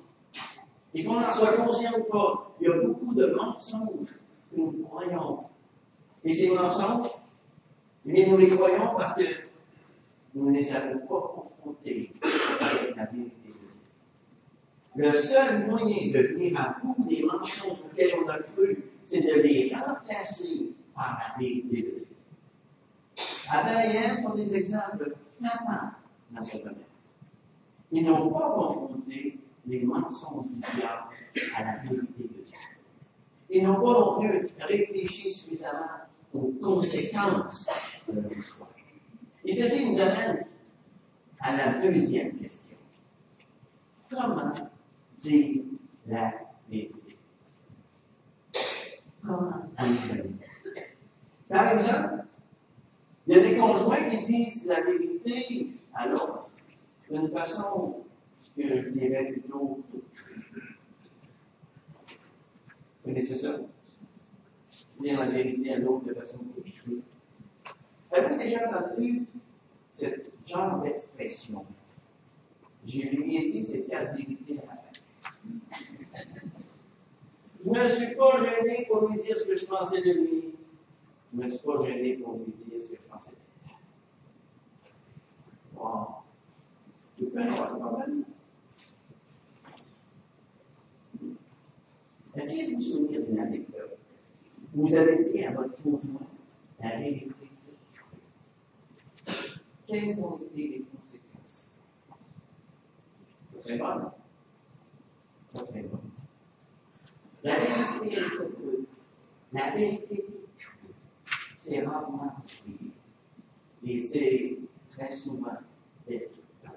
Et 0.92 1.02
qu'on 1.02 1.16
en 1.16 1.32
soit 1.32 1.56
conscient 1.56 1.92
ou 1.98 2.04
pas, 2.04 2.54
il 2.60 2.68
y 2.68 2.70
a 2.70 2.78
beaucoup 2.80 3.14
de 3.14 3.26
mensonges 3.26 4.18
nous 4.56 4.72
croyons. 4.84 5.44
Et 6.24 6.32
ces 6.32 6.54
mensonges, 6.54 7.10
bien, 8.04 8.26
nous 8.28 8.38
les 8.38 8.48
croyons 8.48 8.94
parce 8.96 9.14
que 9.14 9.24
nous 10.34 10.50
ne 10.50 10.56
les 10.56 10.72
avons 10.72 10.98
pas 11.00 11.34
confrontés 11.34 12.12
avec 12.22 12.96
la 12.96 13.04
vérité 13.06 13.36
de 13.46 13.50
Dieu. 13.52 13.60
Le 14.96 15.12
seul 15.12 15.66
moyen 15.66 16.12
de 16.12 16.28
venir 16.28 16.60
à 16.60 16.76
bout 16.82 17.06
des 17.08 17.24
mensonges 17.24 17.82
auxquels 17.84 18.12
on 18.24 18.28
a 18.28 18.38
cru, 18.38 18.84
c'est 19.04 19.20
de 19.20 19.42
les 19.42 19.74
remplacer 19.74 20.72
par 20.94 21.18
la 21.18 21.40
vérité 21.40 21.82
de 21.82 21.88
Dieu. 21.90 22.06
Adam 23.50 23.80
et 23.80 23.96
Ève 23.96 24.22
sont 24.22 24.34
des 24.34 24.54
exemples 24.54 25.14
frappants 25.42 25.90
dans 26.30 26.44
ce 26.44 26.56
domaine. 26.58 26.76
Ils 27.92 28.06
n'ont 28.06 28.30
pas 28.30 28.50
confronté 28.54 29.38
les 29.66 29.84
mensonges 29.84 30.48
du 30.48 30.60
diable 30.60 31.08
à 31.56 31.64
la 31.64 31.76
vérité 31.82 32.22
de 32.22 32.28
Dieu. 32.28 32.43
Ils 33.54 33.62
n'ont 33.62 33.76
pas 33.76 33.92
non 33.92 34.18
plus 34.18 34.48
réfléchi 34.58 35.30
suffisamment 35.30 35.86
aux 36.34 36.52
conséquences 36.60 37.70
de 38.08 38.20
leur 38.20 38.32
choix. 38.32 38.68
Et 39.44 39.54
ceci 39.54 39.92
nous 39.92 40.00
amène 40.00 40.44
à 41.38 41.56
la 41.56 41.78
deuxième 41.80 42.36
question. 42.36 42.76
Comment 44.10 44.52
dire 45.18 45.62
la 46.08 46.32
vérité? 46.68 47.16
Comment 49.22 49.68
dire 49.78 50.00
la 50.08 50.14
vérité? 50.14 50.46
Par 51.48 51.68
exemple, 51.74 52.24
il 53.28 53.36
y 53.36 53.38
a 53.38 53.40
des 53.40 53.56
conjoints 53.56 54.10
qui 54.10 54.26
disent 54.26 54.66
la 54.66 54.80
vérité 54.80 55.70
à 55.94 56.08
l'autre 56.08 56.48
d'une 57.08 57.28
façon 57.28 57.98
que 58.56 58.62
je 58.66 58.88
dirais 58.88 59.26
plutôt 59.26 59.78
ça? 63.22 63.60
Dire 64.98 65.20
la 65.20 65.28
vérité 65.28 65.74
à 65.74 65.78
l'autre 65.78 66.06
de 66.06 66.14
façon 66.14 66.38
toute 66.38 67.02
Avez-vous 68.10 68.36
déjà 68.36 68.68
entendu 68.68 69.26
ce 69.92 70.06
genre 70.46 70.80
d'expression? 70.82 71.64
Je 72.86 73.00
lui 73.00 73.36
ai 73.36 73.50
dit 73.50 73.64
c'est 73.64 73.86
la 73.88 74.04
vérité 74.06 74.58
à 74.62 74.74
la 74.74 74.82
Je 77.62 77.70
ne 77.70 77.80
me 77.80 77.86
suis 77.86 78.14
pas 78.14 78.38
gêné 78.38 78.86
pour 78.88 79.08
lui 79.08 79.18
dire 79.18 79.36
ce 79.36 79.44
que 79.44 79.56
je 79.56 79.66
pensais 79.66 80.00
de 80.00 80.10
lui. 80.10 80.54
Je 81.32 81.38
ne 81.38 81.42
me 81.42 81.48
suis 81.48 81.66
pas 81.66 81.78
gêné 81.84 82.14
pour 82.18 82.34
lui 82.34 82.52
dire 82.52 82.84
ce 82.84 82.92
que 82.92 83.02
je 83.02 83.08
pensais 83.08 83.32
de 83.32 83.36
lui. 83.36 83.74
Wow. 85.76 86.06
Tu 87.16 87.24
peux 87.26 87.40
avoir 87.40 87.68
ce 87.68 87.74
problème 87.74 88.24
de 92.36 92.40
vous 92.74 92.80
souvenir 92.80 93.22
d'une 93.24 93.38
anecdote. 93.38 93.98
Vous 94.74 94.94
avez 94.94 95.18
dit 95.18 95.44
à 95.44 95.52
votre 95.52 95.80
conjoint 95.82 96.26
la 96.80 96.98
vérité 96.98 97.30
quelles 99.86 100.24
ont 100.24 100.38
été 100.38 100.68
les 100.68 100.84
conséquences? 100.96 101.76
Bonne. 103.64 103.78
Pas 103.78 104.12
très 105.66 105.82
bonne. 105.82 106.10
La 107.42 107.54
vérité 107.54 108.18
est 108.18 108.48
peu. 108.48 108.86
La 109.52 109.70
vérité, 109.70 110.26
c'est 111.56 111.84
rarement 111.84 112.36
oublié. 112.66 112.90
Et 113.86 114.00
c'est 114.00 114.58
très 114.90 115.10
souvent 115.10 115.58
destructeur. 116.08 116.72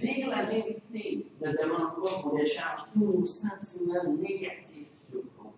Dire 0.00 0.30
la 0.30 0.44
vérité 0.44 1.26
ne 1.40 1.50
demande 1.50 2.02
pas 2.02 2.22
qu'on 2.22 2.36
décharge 2.36 2.84
tous 2.92 3.00
nos 3.00 3.26
sentiments 3.26 4.04
négatifs 4.18 4.88
sur 5.10 5.18
l'autre. 5.18 5.54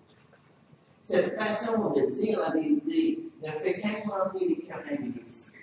Cette 1.04 1.38
façon 1.40 1.90
de 1.90 2.10
dire 2.10 2.40
la 2.40 2.50
vérité 2.50 3.30
ne 3.40 3.48
fait 3.48 3.80
qu'alimenter 3.80 4.48
les 4.48 4.56
querelles 4.56 5.12
et. 5.16 5.62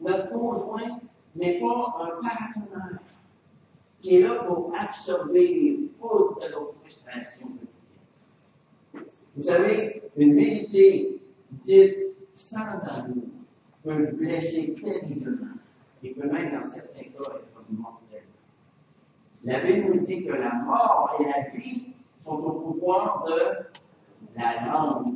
Notre 0.00 0.30
conjoint 0.30 1.00
n'est 1.36 1.60
pas 1.60 1.96
un 2.00 2.22
partenaire 2.22 2.98
qui 4.00 4.16
est 4.16 4.22
là 4.22 4.44
pour 4.44 4.72
absorber 4.76 5.48
les 5.48 5.90
fautes 6.00 6.40
de 6.42 6.52
nos 6.52 6.74
frustrations 6.80 7.48
quotidiennes. 7.48 9.12
Vous 9.36 9.42
savez, 9.42 10.02
une 10.16 10.34
vérité 10.34 11.20
dite 11.50 11.96
sans 12.34 12.78
amour 12.86 13.24
peut 13.84 14.06
blesser 14.12 14.74
terriblement 14.74 15.54
et 16.02 16.10
peut 16.10 16.28
même, 16.28 16.52
dans 16.52 16.64
certains 16.64 17.02
cas, 17.02 17.36
être 17.36 17.57
mortel. 17.70 18.24
La 19.44 19.60
Bible 19.60 19.94
nous 19.94 20.04
dit 20.04 20.26
que 20.26 20.32
la 20.32 20.54
mort 20.54 21.16
et 21.20 21.24
la 21.24 21.50
vie 21.50 21.88
sont 22.20 22.38
au 22.38 22.52
pouvoir 22.52 23.24
de 23.24 23.40
la 24.36 24.66
langue. 24.66 25.14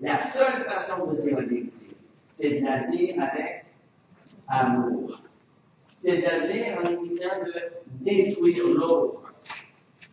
La 0.00 0.16
seule 0.22 0.68
façon 0.68 1.06
de 1.06 1.20
dire 1.20 1.36
la 1.36 1.44
vérité, 1.44 1.96
c'est-à-dire 2.34 3.22
avec 3.22 3.66
amour. 4.46 5.20
C'est-à-dire 6.00 6.78
en 6.78 6.88
évitant 6.88 7.44
de 7.44 8.04
détruire 8.04 8.68
l'autre. 8.68 9.34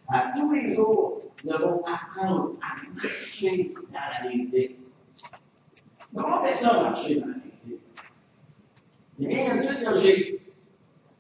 À 0.08 0.34
tous 0.36 0.52
les 0.52 0.74
jours, 0.74 1.22
nous 1.44 1.52
devons 1.52 1.84
apprendre 1.84 2.54
à 2.62 2.92
marcher 2.94 3.74
dans 3.92 4.00
la 4.00 4.30
vérité. 4.30 4.80
Comment 6.14 6.42
on 6.42 6.46
fait 6.46 6.56
ça 6.56 6.82
marcher 6.82 7.20
dans 7.20 7.28
la 7.28 7.34
vérité? 7.34 7.80
Eh 9.20 9.28
bien, 9.28 9.38
il 9.38 9.46
y 9.46 9.86
a 9.86 10.35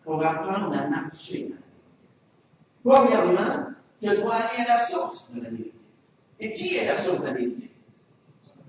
pour 0.05 0.23
apprendre 0.23 0.77
à 0.77 0.87
marcher 0.87 1.49
dans 2.83 2.93
la 2.93 3.01
vérité. 3.01 3.27
Premièrement, 3.33 3.73
je 4.01 4.21
dois 4.21 4.35
aller 4.35 4.63
à 4.63 4.67
la 4.67 4.79
source 4.79 5.31
de 5.31 5.41
la 5.41 5.49
vérité. 5.49 5.73
Et 6.39 6.53
qui 6.53 6.77
est 6.77 6.85
la 6.85 6.95
source 6.95 7.21
de 7.21 7.25
la 7.25 7.33
vérité? 7.33 7.71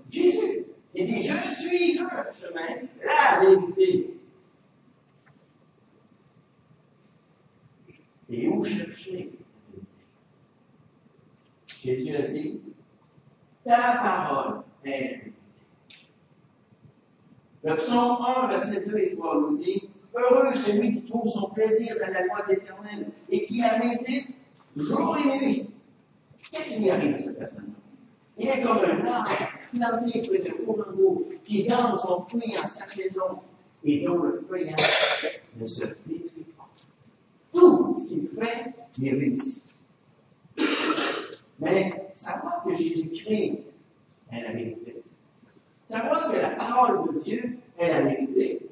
Jésus. 0.09 0.65
Il 0.95 1.05
dit, 1.05 1.21
je 1.21 1.33
suis 1.33 1.93
le 1.93 2.07
chemin, 2.33 2.87
la 3.01 3.45
vérité. 3.45 4.17
Et 8.29 8.47
où 8.47 8.65
chercher 8.65 9.11
la 9.11 9.17
vérité? 9.17 9.37
Jésus 11.83 12.15
a 12.15 12.21
dit, 12.23 12.61
ta 13.63 13.97
parole 14.01 14.63
est 14.83 15.01
la 15.01 15.07
vérité. 15.07 15.33
Le 17.63 17.75
psaume 17.75 18.17
1, 18.25 18.47
verset 18.47 18.85
2 18.85 18.97
et 18.97 19.15
3 19.15 19.41
nous 19.41 19.55
dit, 19.55 19.89
Heureux 20.15 20.55
celui 20.55 20.93
qui 20.93 21.01
trouve 21.03 21.27
son 21.27 21.49
plaisir 21.49 21.95
dans 21.99 22.11
la 22.11 22.25
loi 22.25 22.39
éternelle 22.49 23.07
et 23.29 23.45
qui 23.45 23.59
la 23.59 23.77
médite 23.79 24.29
jour 24.75 25.17
et 25.17 25.39
nuit. 25.39 25.69
Qu'est-ce 26.51 26.77
qui 26.77 26.89
arrive 26.89 27.15
à 27.15 27.19
cette 27.19 27.39
personne? 27.39 27.73
Il 28.37 28.47
est 28.47 28.61
comme 28.61 28.77
un 28.77 29.05
arbre 29.05 29.47
planté 29.71 30.21
près 30.21 30.39
de 30.39 30.51
courant 30.63 30.91
d'eau 30.91 31.29
qui 31.43 31.67
donne 31.67 31.97
son 31.97 32.23
fruit 32.27 32.55
en 32.63 32.67
sa 32.67 32.87
saison 32.87 33.39
et 33.83 34.05
dont 34.05 34.23
le 34.23 34.45
feuillage 34.47 35.41
ne 35.55 35.65
se 35.65 35.85
détruit 36.05 36.45
pas. 36.55 36.69
Tout 37.51 37.97
ce 37.97 38.05
qu'il 38.07 38.29
fait, 38.39 38.73
il 38.99 39.15
réussit. 39.15 39.65
Mais 41.59 42.09
savoir 42.13 42.63
que 42.63 42.73
Jésus-Christ 42.75 43.59
est 44.31 44.43
la 44.43 44.51
vérité, 44.51 45.01
savoir 45.87 46.31
que 46.31 46.37
la 46.37 46.51
parole 46.51 47.13
de 47.13 47.19
Dieu 47.19 47.57
est 47.79 47.89
la 47.89 48.01
vérité, 48.01 48.69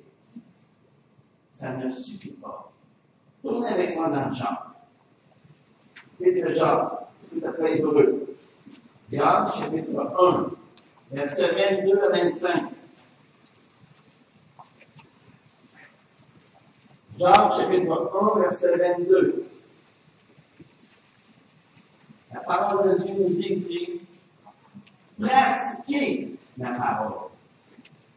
ça 1.55 1.71
ne 1.73 1.89
suffit 1.89 2.33
pas. 2.33 2.71
Tournez 3.41 3.69
avec 3.69 3.95
moi 3.95 4.09
dans 4.09 4.33
Jean. 4.33 4.57
Chapitre 6.19 6.53
Jean, 6.53 6.89
tout 7.31 7.45
à 7.45 7.53
fait 7.53 7.79
heureux. 7.79 8.37
Jean, 9.11 9.51
chapitre 9.51 9.89
1, 10.19 10.51
verset 11.11 11.55
22 11.55 11.99
à 12.03 12.09
25. 12.09 12.63
Jean, 17.17 17.51
chapitre 17.51 18.11
1, 18.35 18.39
verset 18.39 18.77
22. 18.77 19.45
La 22.33 22.41
parole 22.41 22.91
de 22.91 23.01
Dieu 23.01 23.13
nous 23.17 23.29
dit 23.29 24.01
pratiquez 25.17 26.37
la 26.57 26.71
parole. 26.71 27.24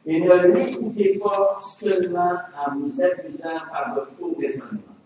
Et 0.06 0.20
ne 0.20 0.34
l'écoutez 0.54 1.18
pas 1.18 1.58
seulement 1.60 2.38
en 2.66 2.76
vous 2.76 3.02
abusant 3.02 3.60
par 3.70 3.94
de 3.94 4.00
faux 4.16 4.34
raisonnements. 4.38 4.96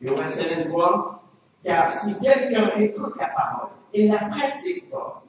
Et 0.00 0.08
au 0.08 0.16
verset 0.16 0.54
23, 0.54 1.22
car 1.64 1.92
si 1.92 2.18
quelqu'un 2.20 2.76
écoute 2.78 3.14
la 3.18 3.28
parole 3.28 3.70
et 3.92 4.08
la 4.08 4.18
pratique 4.18 4.90
pas, 4.90 5.22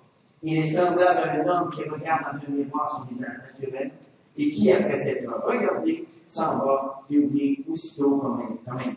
il 0.43 0.59
est 0.59 0.67
semblable 0.67 1.19
à 1.19 1.33
un 1.33 1.47
homme 1.47 1.71
qui 1.71 1.83
regarde 1.83 2.23
dans 2.23 2.47
un 2.47 2.55
miroir 2.55 2.89
son 2.91 3.13
visage 3.13 3.37
naturel 3.43 3.91
et 4.37 4.51
qui, 4.51 4.71
après 4.71 4.97
s'être 4.97 5.29
regardé, 5.43 6.07
s'en 6.27 6.59
va 6.59 7.01
et 7.09 7.17
oublie 7.17 7.65
aussitôt 7.69 8.17
comme 8.17 8.41
un, 8.41 8.71
comme 8.71 8.95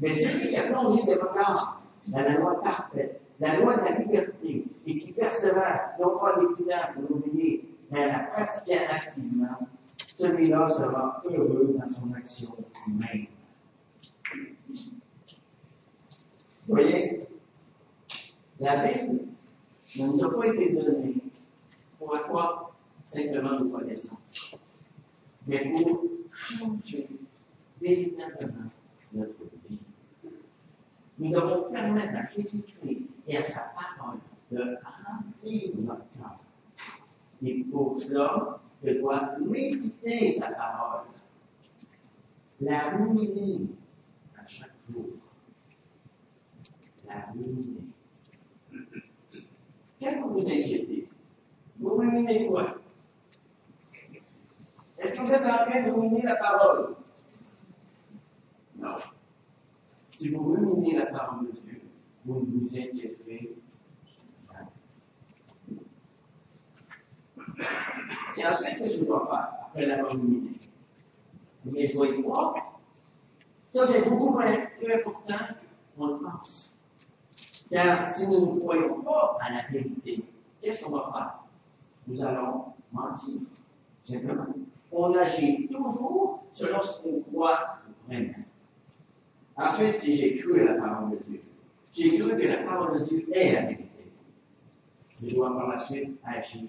Mais 0.00 0.08
celui 0.08 0.48
qui 0.48 0.56
a 0.56 0.62
plongé 0.62 1.04
des 1.04 1.14
regards 1.14 1.80
dans 2.08 2.22
la 2.22 2.38
loi 2.38 2.60
parfaite, 2.60 3.20
la 3.38 3.56
loi 3.56 3.76
de 3.76 3.80
la 3.82 3.98
liberté, 3.98 4.64
et 4.86 4.98
qui 4.98 5.12
persévère, 5.12 5.90
non 6.00 6.18
pas 6.18 6.34
l'écoutant 6.40 6.92
pour 6.94 7.02
l'oublier, 7.08 7.64
mais 7.92 8.04
à 8.04 8.06
la 8.12 8.18
pratiquant 8.24 8.78
activement, 8.90 9.68
celui-là 10.16 10.66
sera 10.66 11.22
heureux 11.26 11.76
dans 11.78 11.88
son 11.88 12.12
action 12.14 12.56
même. 12.88 13.26
Vous 16.66 16.74
voyez, 16.74 17.28
la 18.58 18.86
Bible 18.86 19.26
ne 19.96 20.06
nous 20.06 20.24
a 20.24 20.34
pas 20.34 20.46
été 20.46 20.72
donnée 20.72 21.16
pour 21.98 22.16
avoir 22.16 22.74
simplement 23.04 23.56
de 23.56 23.64
connaissances, 23.64 24.56
mais 25.46 25.70
pour 25.74 26.04
changer 26.32 27.08
véritablement 27.80 28.70
notre 29.12 29.44
vie. 29.68 29.78
Nous 31.18 31.30
devons 31.30 31.70
permettre 31.70 32.16
à 32.16 32.24
Jésus-Christ 32.24 33.02
et 33.28 33.36
à 33.36 33.42
sa 33.42 33.74
parole 33.76 34.18
de 34.50 34.78
remplir 34.82 35.72
notre. 35.76 36.11
Et 37.44 37.64
pour 37.64 37.98
cela, 37.98 38.60
je 38.84 38.92
dois 38.98 39.36
méditer 39.40 40.30
sa 40.30 40.52
parole, 40.52 41.06
la 42.60 42.90
ruminer 42.90 43.66
à 44.36 44.46
chaque 44.46 44.74
jour, 44.88 45.06
la 47.08 47.26
ruminer. 47.32 47.80
Qu'est-ce 49.98 50.16
que 50.16 50.22
vous 50.22 50.46
inquiétez? 50.46 51.08
Vous 51.80 51.96
ruminez 51.96 52.46
quoi? 52.46 52.76
Est-ce 54.98 55.14
que 55.14 55.26
vous 55.26 55.32
êtes 55.32 55.42
en 55.44 55.68
train 55.68 55.82
de 55.82 55.90
ruminer 55.90 56.22
la 56.22 56.36
parole? 56.36 56.94
Non. 58.78 58.98
Si 60.12 60.32
vous 60.32 60.52
ruminez 60.52 60.96
la 60.96 61.06
parole 61.06 61.46
de 61.46 61.52
Dieu, 61.52 61.80
vous 62.24 62.40
ne 62.40 62.60
vous 62.60 62.76
inquiéterez 62.76 63.56
Et 68.36 68.46
ensuite, 68.46 68.78
qu'est-ce 68.78 68.94
que 68.94 69.00
je 69.00 69.04
dois 69.04 69.26
faire 69.30 69.66
après 69.66 69.86
l'avoir 69.86 70.12
ruminé? 70.12 70.52
Mais 71.64 71.88
croire. 71.88 72.54
Ça, 73.70 73.86
c'est 73.86 74.08
beaucoup 74.08 74.38
plus 74.38 74.92
important 74.92 75.44
qu'on 75.96 76.06
le 76.06 76.18
pense. 76.18 76.78
Car 77.70 78.10
si 78.10 78.26
nous 78.28 78.54
ne 78.54 78.60
croyons 78.60 79.00
pas 79.00 79.38
à 79.40 79.52
la 79.52 79.62
vérité, 79.70 80.24
qu'est-ce 80.60 80.84
qu'on 80.84 80.92
va 80.92 81.10
faire? 81.14 81.38
Nous 82.06 82.22
allons 82.22 82.64
mentir, 82.92 83.34
simplement. 84.04 84.46
On 84.90 85.14
agit 85.14 85.68
toujours 85.68 86.44
selon 86.52 86.82
ce 86.82 87.00
qu'on 87.00 87.20
croit 87.22 87.78
vraiment. 88.06 88.44
Ensuite, 89.56 90.00
si 90.00 90.16
j'ai 90.16 90.36
cru 90.36 90.60
à 90.60 90.74
la 90.74 90.80
parole 90.80 91.12
de 91.12 91.16
Dieu, 91.28 91.42
j'ai 91.94 92.18
cru 92.18 92.36
que 92.36 92.46
la 92.46 92.58
parole 92.58 92.98
de 92.98 93.04
Dieu 93.04 93.26
est 93.32 93.52
la 93.52 93.62
vérité, 93.62 94.12
je 95.20 95.34
dois 95.34 95.54
par 95.56 95.68
la 95.68 95.78
suite 95.78 96.18
agir. 96.24 96.68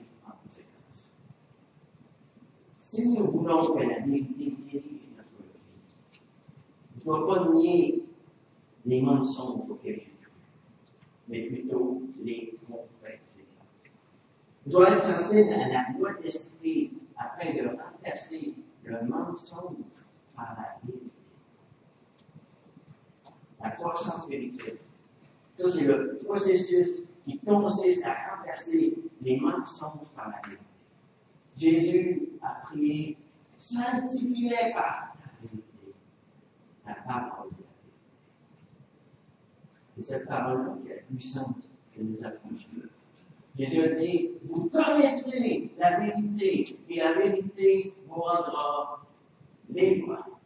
Si 2.93 3.09
nous 3.09 3.25
voulons 3.25 3.73
que 3.73 3.79
la 3.79 4.01
vérité 4.01 4.51
dirige 4.51 5.09
notre 5.17 5.41
vie, 5.41 6.21
je 6.95 6.99
ne 6.99 7.05
dois 7.05 7.25
pas 7.25 7.51
nier 7.51 8.03
les 8.85 9.01
mensonges 9.01 9.67
auxquels 9.67 9.95
j'ai 9.95 10.13
cru, 10.21 10.31
mais 11.27 11.41
plutôt 11.41 12.03
les 12.23 12.55
compresser. 12.69 13.45
Je 14.67 14.71
dois 14.71 14.91
être 14.91 15.01
sensible 15.01 15.49
à 15.53 15.69
la 15.69 15.97
loi 15.97 16.11
de 16.13 16.89
afin 17.17 17.53
de 17.55 17.67
remplacer 17.67 18.53
le 18.83 19.01
mensonge 19.07 19.73
par 20.35 20.55
la 20.55 20.79
vérité. 20.85 21.09
La 23.59 23.71
croissance 23.71 24.25
spirituelle. 24.25 24.77
Ça, 25.55 25.67
c'est 25.67 25.87
le 25.87 26.19
processus 26.23 27.01
qui 27.25 27.39
consiste 27.39 28.05
à 28.05 28.35
remplacer 28.35 28.93
les 29.19 29.39
mensonges 29.39 30.11
par 30.15 30.29
la 30.29 30.39
vérité. 30.47 30.72
Jésus 31.63 32.29
a 32.41 32.65
prié, 32.65 33.17
sanctifie-les 33.57 34.73
par 34.73 35.15
la 35.21 35.31
vérité, 35.41 35.95
la 36.85 36.95
parole 36.95 37.51
de 37.51 37.63
la 37.63 37.71
vérité. 37.79 38.01
C'est 39.95 40.03
cette 40.03 40.27
parole-là 40.27 40.77
qui 40.81 40.89
est 40.89 41.05
puissante 41.09 41.61
que 41.95 42.01
nous 42.01 42.17
affranchit. 42.25 42.67
Jésus 43.57 43.79
a 43.79 43.87
dit, 43.95 44.31
vous 44.43 44.69
connaîtrez 44.69 45.71
la 45.77 45.99
vérité, 46.01 46.79
et 46.89 46.99
la 46.99 47.13
vérité 47.13 47.93
vous 48.07 48.13
rendra 48.13 49.05
libre. 49.69 50.37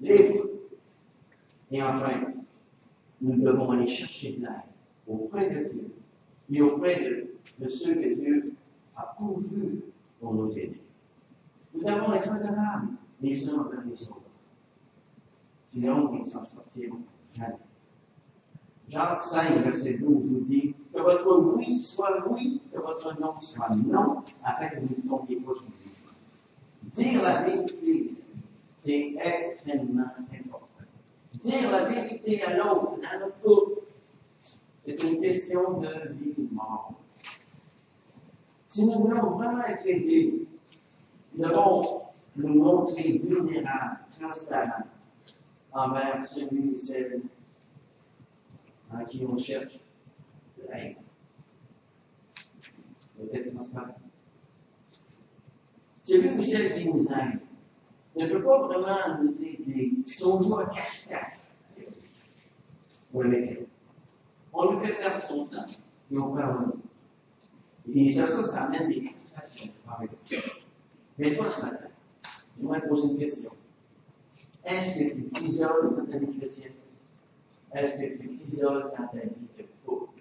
Libre. 0.00 0.44
Et 1.70 1.82
enfin, 1.82 2.32
nous 3.20 3.36
devons 3.36 3.72
aller 3.72 3.88
chercher 3.88 4.32
de 4.32 4.42
l'aide 4.42 4.50
auprès 5.06 5.50
de 5.50 5.68
Dieu 5.68 5.94
et 6.50 6.62
auprès 6.62 7.04
de, 7.04 7.34
de 7.58 7.68
ceux 7.68 7.96
que 7.96 8.14
Dieu 8.14 8.44
a 8.96 9.14
pourvus 9.18 9.82
pour 10.24 10.34
nous 10.34 10.58
aider. 10.58 10.82
Nous 11.74 11.82
devons 11.82 12.12
être 12.14 12.30
redevables 12.32 12.88
les 13.20 13.48
uns 13.48 13.58
envers 13.58 13.84
les 13.84 14.02
autres. 14.04 14.20
Sinon, 15.66 16.10
nous 16.10 16.20
ne 16.20 16.24
s'en 16.24 16.44
sortirons 16.44 17.00
jamais. 17.36 17.58
Jacques 18.88 19.22
5, 19.22 19.64
verset 19.64 19.94
12 19.94 20.08
nous 20.08 20.40
dit 20.40 20.74
que 20.92 21.00
votre 21.00 21.54
oui 21.56 21.82
soit 21.82 22.26
oui, 22.30 22.60
que 22.72 22.78
votre 22.78 23.18
non 23.20 23.40
soit 23.40 23.74
non, 23.84 24.22
afin 24.42 24.68
que 24.68 24.80
vous 24.80 24.94
ne 25.02 25.08
tombiez 25.08 25.36
pas 25.36 25.54
sous 25.54 25.66
le 25.70 25.90
jugement. 25.90 26.10
Dire 26.94 27.22
la 27.22 27.42
vérité, 27.44 28.14
c'est 28.78 29.14
extrêmement 29.16 30.02
important. 30.02 30.68
Dire 31.42 31.70
la 31.70 31.84
vérité 31.88 32.42
à 32.44 32.56
l'autre, 32.56 32.92
à 33.10 33.18
notre 33.18 33.40
couple, 33.40 33.80
c'est 34.82 35.02
une 35.02 35.20
question 35.20 35.80
de 35.80 35.88
vie 36.12 36.34
ou 36.38 36.54
mort. 36.54 36.92
Si 38.74 38.84
nous 38.84 39.04
voulons 39.04 39.36
vraiment 39.36 39.62
être 39.66 39.86
aidés, 39.86 40.48
nous 41.32 41.48
devons 41.48 42.02
nous 42.34 42.54
montrer 42.60 43.18
vulnérables, 43.18 44.00
transparents 44.18 44.88
envers 45.72 46.24
celui 46.24 46.74
et 46.74 46.78
celle 46.78 47.22
en 48.92 49.04
qui 49.04 49.24
on 49.24 49.38
cherche 49.38 49.78
de 50.58 50.72
l'aide. 50.72 50.96
Peut-être 53.16 53.54
transparent. 53.54 53.94
Celui 56.02 56.30
ou 56.30 56.42
celle 56.42 56.74
qui 56.74 56.92
nous 56.92 57.06
aide 57.12 57.40
ne 58.16 58.26
peut 58.26 58.42
pas 58.42 58.66
vraiment 58.66 59.22
nous 59.22 59.40
aider. 59.40 59.92
Son 60.08 60.40
joie 60.40 60.66
cache-cache. 60.66 61.38
Ou 63.12 63.22
avec. 63.22 63.68
On 64.52 64.72
lui 64.72 64.84
fait 64.84 64.94
perdre 64.94 65.22
son 65.22 65.46
temps 65.46 65.64
et 66.10 66.18
on 66.18 66.34
perd 66.34 66.74
Et 67.92 68.10
ça, 68.10 68.26
ça, 68.26 68.64
amène 68.64 68.88
des 68.88 69.02
frustrations. 69.02 69.72
Mais 71.18 71.34
toi, 71.34 71.50
ce 71.50 71.62
matin, 71.62 71.88
je 72.60 72.66
vais 72.66 72.88
poser 72.88 73.08
une 73.08 73.18
question. 73.18 73.50
Est-ce 74.64 74.98
que 74.98 75.14
tu 75.14 75.24
t'isoles 75.30 75.94
dans 75.96 76.06
ta 76.06 76.18
vie 76.18 76.38
chrétienne? 76.38 76.72
Est-ce 77.74 78.00
que 78.00 78.22
tu 78.22 78.34
t'isoles 78.34 78.92
dans 78.96 79.06
ta 79.08 79.20
vie 79.20 79.48
de 79.58 79.64
couple? 79.84 80.20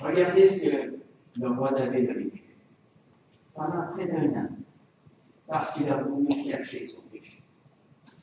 Regardez 0.00 0.48
ce 0.48 0.64
que 0.64 0.94
le 1.40 1.48
roi 1.48 1.70
David 1.70 2.10
a 2.10 2.14
vécu. 2.14 2.42
Pendant 3.54 3.92
près 3.92 4.06
d'un 4.06 4.40
an, 4.40 4.48
parce 5.46 5.74
qu'il 5.74 5.88
a 5.88 6.02
voulu 6.02 6.50
cacher 6.50 6.86
son 6.88 7.02
péché. 7.02 7.40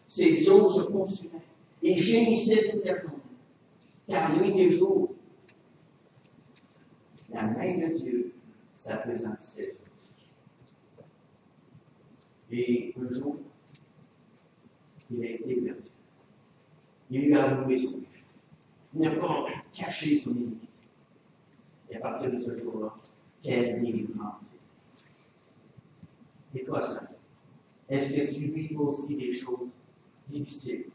Ses 0.07 0.49
os 0.49 0.75
se 0.75 0.91
consumaient. 0.91 1.39
Il 1.81 1.97
gémissait 1.97 2.71
toute 2.71 2.85
la 2.85 2.99
journée. 2.99 3.15
Car 4.07 4.35
nuit 4.35 4.59
et 4.59 4.71
jour, 4.71 5.10
la 7.33 7.47
main 7.47 7.77
de 7.77 7.93
Dieu 7.93 8.33
s'appesantissait 8.73 9.75
sur 9.75 11.03
lui. 12.49 12.61
Et 12.61 12.95
un 12.99 13.11
jour, 13.11 13.37
il 15.09 15.23
a 15.23 15.29
été 15.29 15.55
perdu. 15.55 15.81
Il 17.09 17.25
lui 17.25 17.35
a 17.35 17.43
avoué 17.43 17.77
son 17.77 17.99
péché. 17.99 18.23
Il 18.93 19.01
n'a 19.01 19.11
pas 19.11 19.45
caché 19.73 20.17
son 20.17 20.31
iniquité. 20.35 20.67
Et 21.89 21.97
à 21.97 21.99
partir 21.99 22.31
de 22.31 22.39
ce 22.39 22.57
jour-là, 22.57 22.95
quelle 23.41 23.81
délivrance. 23.81 24.55
Et 26.53 26.63
toi, 26.63 26.81
ça 26.81 27.03
Est-ce 27.89 28.13
que 28.13 28.33
tu 28.33 28.51
vis 28.51 28.75
aussi 28.75 29.15
des 29.15 29.33
choses 29.33 29.69
difficiles 30.27 30.85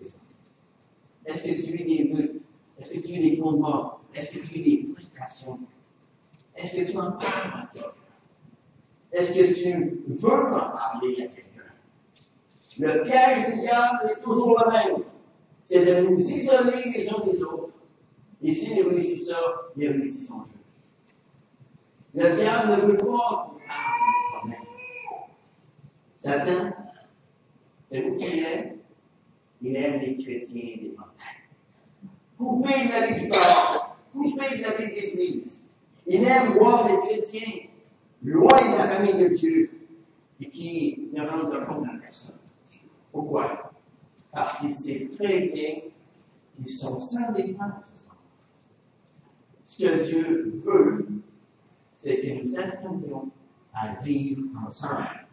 Est-ce 1.25 1.42
que 1.44 1.66
tu 1.66 1.77
vis 1.77 1.85
des 1.85 2.05
luttes? 2.05 2.42
Est-ce 2.79 2.92
que 2.94 3.07
tu 3.07 3.12
vis 3.12 3.31
des 3.31 3.38
combats? 3.38 3.99
Est-ce 4.14 4.38
que 4.38 4.46
tu 4.46 4.55
vis 4.55 4.87
des 4.87 4.92
frustrations? 4.92 5.59
Est-ce 6.57 6.77
que 6.77 6.90
tu 6.90 6.97
en 6.97 7.12
parles? 7.12 7.23
À 7.23 7.69
quelqu'un? 7.73 7.92
Est-ce 9.12 9.33
que 9.33 9.45
tu 9.55 10.01
veux 10.09 10.31
en 10.31 10.71
parler 10.71 11.14
à 11.14 11.29
quelqu'un? 11.29 11.42
Le 12.79 13.05
piège 13.05 13.47
du 13.47 13.61
diable 13.61 14.11
est 14.11 14.23
toujours 14.23 14.62
le 14.64 14.73
même. 14.73 15.03
C'est 15.64 15.85
de 15.85 16.09
nous 16.09 16.19
isoler 16.19 16.90
les 16.95 17.09
uns 17.09 17.21
des 17.25 17.42
autres. 17.42 17.73
Et 18.42 18.53
s'il 18.53 18.87
réussit 18.87 19.27
ça, 19.27 19.38
il 19.77 19.88
réussit 19.88 20.29
son 20.29 20.45
jeu. 20.45 20.53
Le 22.14 22.35
diable 22.35 22.83
ne 22.83 22.87
veut 22.87 22.97
pas 22.97 23.05
qu'on 23.05 23.59
parle 23.66 24.45
de 24.45 24.55
problème. 24.55 24.64
Satan, 26.16 26.73
c'est 27.90 28.01
vous 28.03 28.16
qui 28.16 28.40
l'aime? 28.40 28.77
Il 29.62 29.77
aime 29.77 30.01
les 30.01 30.16
chrétiens 30.19 30.77
des 30.83 30.90
montagnes. 30.90 31.47
Couper 32.37 32.87
de 32.87 32.90
la 32.90 33.07
vie 33.07 33.23
du 33.23 33.29
corps, 33.29 33.97
couper 34.12 34.59
de 34.59 34.62
la 34.62 34.75
vie 34.75 34.87
de 34.87 34.95
l'Église. 34.95 35.62
Il 36.07 36.23
aime 36.23 36.53
voir 36.53 36.88
les 36.88 36.99
chrétiens 37.01 37.69
loin 38.23 38.73
de 38.73 38.79
la 38.79 38.88
famille 38.88 39.29
de 39.29 39.35
Dieu 39.35 39.71
et 40.40 40.51
qui 40.51 41.09
ne 41.12 41.23
rendent 41.23 41.66
compte 41.66 41.87
à 41.87 41.99
personne. 42.01 42.37
Pourquoi? 43.11 43.73
Parce 44.33 44.59
qu'il 44.59 44.75
sait 44.75 45.09
très 45.16 45.49
bien 45.49 45.81
qu'ils 46.55 46.69
sont 46.69 46.99
sans 47.01 47.33
défense. 47.33 48.07
Ce 49.64 49.83
que 49.83 50.05
Dieu 50.05 50.53
veut, 50.64 51.07
c'est 51.92 52.21
que 52.21 52.45
nous 52.45 52.59
apprenions 52.59 53.31
à 53.73 53.95
vivre 54.01 54.42
ensemble. 54.66 55.27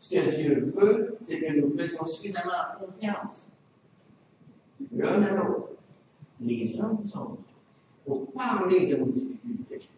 Ce 0.00 0.10
que 0.10 0.34
Dieu 0.34 0.72
veut, 0.74 1.18
c'est 1.20 1.40
que 1.40 1.60
nous 1.60 1.76
faisions 1.76 2.06
suffisamment 2.06 2.52
confiance 2.80 3.52
l'un 4.92 5.22
à 5.22 5.34
l'autre, 5.34 5.70
les 6.40 6.80
uns 6.80 6.90
aux 6.90 7.18
autres, 7.18 7.38
pour 8.04 8.30
parler 8.32 8.86
de 8.86 8.96
nos 8.96 9.06
difficultés. 9.06 9.88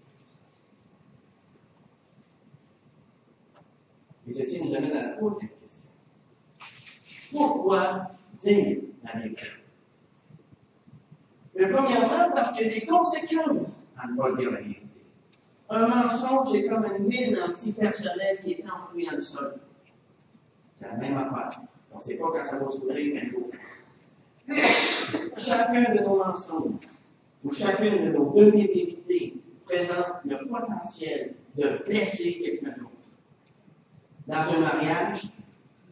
Et 4.29 4.33
ceci 4.33 4.63
nous 4.63 4.75
amène 4.75 4.93
à 4.93 5.03
la 5.03 5.09
troisième 5.17 5.51
question. 5.63 5.89
Pourquoi 7.33 8.11
dire 8.43 8.79
la 9.05 9.21
vérité? 9.21 9.47
Premièrement, 11.55 12.31
parce 12.35 12.53
qu'il 12.53 12.67
y 12.67 12.71
a 12.71 12.81
des 12.81 12.87
conséquences 12.87 13.81
à 13.97 14.07
ne 14.09 14.17
pas 14.17 14.33
dire 14.33 14.51
la 14.51 14.61
vérité. 14.61 14.83
Un 15.71 15.87
mensonge 15.89 16.55
est 16.55 16.67
comme 16.67 16.85
une 16.85 17.07
mine 17.07 17.39
antipersonnelle 17.43 18.39
qui 18.43 18.53
est 18.53 18.65
enfouie 18.65 19.07
dans 19.07 19.17
le 19.17 19.21
sol. 19.21 19.55
C'est 20.79 20.87
la 20.87 20.95
même 20.95 21.17
affaire. 21.17 21.61
On 21.93 21.97
ne 21.97 22.03
sait 22.03 22.19
pas 22.19 22.27
quand 22.33 22.45
ça 22.45 22.59
va 22.59 22.71
s'ouvrir 22.71 23.23
un 23.23 23.31
jour. 23.31 23.47
Chacun 25.37 25.95
de 25.95 26.01
nos 26.01 26.25
mensonges 26.25 26.89
ou 27.45 27.53
chacune 27.53 28.07
de 28.07 28.13
nos 28.13 28.33
demi-vérités 28.33 29.37
présente 29.65 30.25
le 30.25 30.49
potentiel 30.49 31.35
de 31.57 31.85
blesser 31.85 32.41
quelqu'un 32.43 32.79
d'autre. 32.79 32.88
Dans 34.29 34.43
un 34.43 34.61
mariage, 34.61 35.33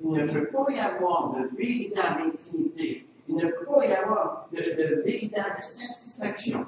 il 0.05 0.12
ne 0.12 0.31
peut 0.31 0.49
pas 0.49 0.66
y 0.70 0.79
avoir 0.79 1.33
de 1.33 1.49
véritable 1.57 2.33
intimité, 2.35 2.99
il 3.27 3.35
ne 3.35 3.46
peut 3.46 3.64
pas 3.64 3.87
y 3.87 3.92
avoir 3.94 4.46
de, 4.53 5.03
véritable 5.03 5.62
satisfaction 5.62 6.66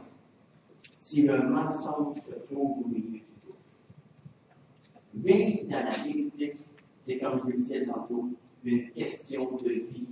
si 0.97 1.27
le 1.27 1.43
mensonge 1.43 2.17
se 2.17 2.33
trouve 2.33 2.85
au 2.85 2.89
milieu 2.89 3.19
du 3.19 3.21
tout. 3.21 3.53
Vivre 5.13 5.69
dans 5.69 5.85
la 5.85 5.91
vérité, 5.91 6.55
c'est 7.03 7.19
comme 7.19 7.39
je 7.43 7.51
le 7.51 7.59
disais 7.59 7.85
tantôt, 7.85 8.31
une 8.65 8.91
question 8.93 9.57
de 9.57 9.69
vie 9.69 10.09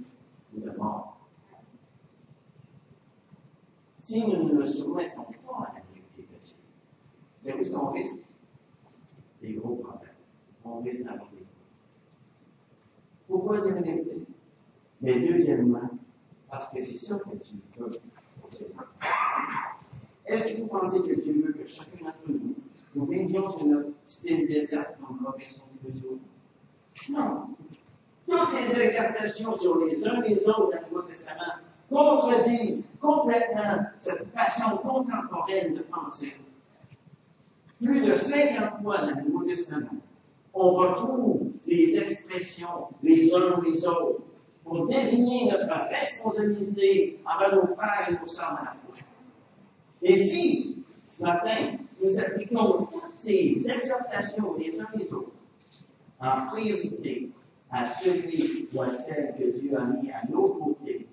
ou 0.55 0.61
de 0.61 0.71
mort. 0.73 1.27
Si 3.97 4.21
nous 4.27 4.51
ne 4.51 4.55
nous 4.61 4.67
soumettons 4.67 5.25
pas 5.25 5.71
à 5.71 5.75
la 5.75 5.81
vérité 5.91 6.23
de 6.23 6.39
Dieu, 6.45 6.55
c'est 7.43 7.65
ce 7.65 7.73
qu'on 7.73 7.93
risque? 7.93 8.25
Des 9.41 9.55
gros 9.55 9.77
problèmes. 9.77 10.13
On 10.65 10.81
risque 10.81 11.05
d'avoir 11.05 11.31
des 11.31 11.46
Pourquoi 13.29 13.61
dire 13.61 13.75
la 13.75 13.83
vérité? 13.83 14.19
Mais 15.01 15.21
deuxièmement, 15.21 15.91
parce 16.51 16.73
que 16.73 16.83
c'est 16.83 16.97
ça 16.97 17.17
que 17.19 17.37
Dieu 17.37 17.59
veut 17.77 17.91
pour 18.41 18.51
Est-ce 20.27 20.53
que 20.53 20.61
vous 20.61 20.69
pensez 20.69 21.01
que 21.03 21.21
Dieu 21.21 21.43
veut 21.45 21.53
que 21.53 21.67
chacun 21.67 22.05
d'entre 22.05 22.29
nous, 22.29 22.55
nous 22.95 23.07
vivions 23.07 23.49
sur 23.51 23.67
notre 23.67 23.91
petite 24.05 24.31
île 24.31 24.49
déserte 24.49 24.97
comme 25.01 25.25
Robinson 25.25 25.65
Crusoe? 25.83 26.19
Non. 27.11 27.49
Toutes 28.29 28.75
les 28.75 28.81
exhortations 28.81 29.57
sur 29.59 29.79
les 29.85 30.07
uns 30.07 30.21
les 30.21 30.49
autres 30.49 30.71
dans 30.71 30.81
le 30.81 30.89
Nouveau 30.89 31.03
Testament 31.03 31.61
contredisent 31.89 32.89
complètement 33.01 33.87
cette 33.99 34.27
façon 34.35 34.79
contemporaine 34.79 35.75
de 35.75 35.83
penser. 35.83 36.35
Plus 37.81 38.07
de 38.07 38.17
50 38.17 38.83
fois 38.83 39.03
dans 39.03 39.17
le 39.17 39.23
Nouveau 39.23 39.45
Testament, 39.45 40.01
on 40.57 40.71
retrouve 40.75 41.41
les 41.67 41.97
expressions 41.99 42.89
les 43.03 43.33
uns 43.35 43.61
les 43.63 43.87
autres 43.87 44.23
pour 44.65 44.87
désigner 44.87 45.51
notre 45.51 45.89
responsabilité 45.89 47.21
envers 47.25 47.55
nos 47.55 47.75
frères 47.75 48.09
et 48.09 48.13
nos 48.19 48.27
sœurs 48.27 48.59
la 48.65 48.73
foi. 48.73 48.97
Et 50.03 50.17
si, 50.17 50.83
ce 51.07 51.23
matin, 51.23 51.77
nous 52.03 52.19
appliquons 52.19 52.89
toutes 52.91 53.17
ces 53.17 53.59
exhortations 53.59 54.55
les 54.59 54.81
uns 54.81 54.89
les 54.97 55.13
autres 55.13 55.31
en 56.21 56.47
priorité 56.47 57.31
à 57.71 57.85
celui 57.85 58.69
ou 58.73 58.83
à 58.83 58.91
celle 58.93 59.35
que 59.39 59.59
Dieu 59.59 59.79
a 59.79 59.85
mis 59.85 60.11
à 60.11 60.27
nos 60.31 60.49
côtés 60.49 61.07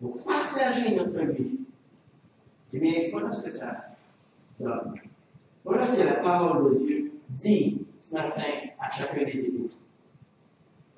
pour 0.00 0.18
partager 0.18 0.94
notre 0.94 1.32
vie, 1.32 1.60
eh 2.72 2.78
bien, 2.78 2.92
voilà 3.10 3.32
ce 3.32 3.40
que 3.40 3.50
ça 3.50 3.84
donne. 4.58 4.94
Voilà 5.64 5.86
ce 5.86 5.96
que 5.96 6.06
la 6.06 6.14
parole 6.14 6.74
de 6.74 6.78
Dieu 6.84 7.12
dit 7.30 7.81
ce 8.02 8.14
matin 8.14 8.42
à 8.80 8.90
chacun 8.90 9.24
des 9.24 9.46
époux. 9.46 9.70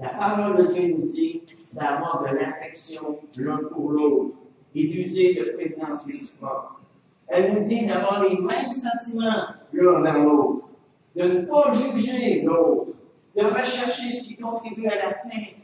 La 0.00 0.08
parole 0.08 0.56
de 0.56 0.72
Dieu 0.72 0.96
nous 0.96 1.06
dit 1.06 1.42
d'avoir 1.72 2.22
de 2.22 2.34
l'affection 2.34 3.18
l'un 3.36 3.58
pour 3.64 3.90
l'autre 3.90 4.36
et 4.74 4.88
d'user 4.88 5.34
de 5.34 5.52
prévenance 5.52 6.04
réciproque. 6.06 6.80
Elle 7.28 7.54
nous 7.54 7.68
dit 7.68 7.86
d'avoir 7.86 8.22
les 8.22 8.36
mêmes 8.40 8.72
sentiments 8.72 9.44
l'un 9.72 10.02
vers 10.02 10.24
l'autre, 10.24 10.68
de 11.14 11.22
ne 11.22 11.38
pas 11.44 11.72
juger 11.72 12.42
l'autre, 12.42 12.96
de 13.36 13.42
rechercher 13.42 14.10
ce 14.10 14.24
qui 14.24 14.36
contribue 14.36 14.86
à 14.86 14.96
la 14.96 15.14
paix 15.14 15.56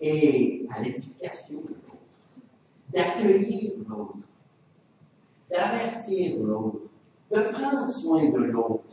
et 0.00 0.66
à 0.74 0.82
l'édification 0.82 1.60
de 1.60 1.68
l'autre, 1.68 2.46
d'accueillir 2.92 3.72
l'autre, 3.86 4.16
d'avertir 5.50 6.38
l'autre 6.40 6.90
de 7.30 7.40
prendre 7.52 7.90
soin 7.90 8.28
de 8.30 8.38
l'autre, 8.38 8.89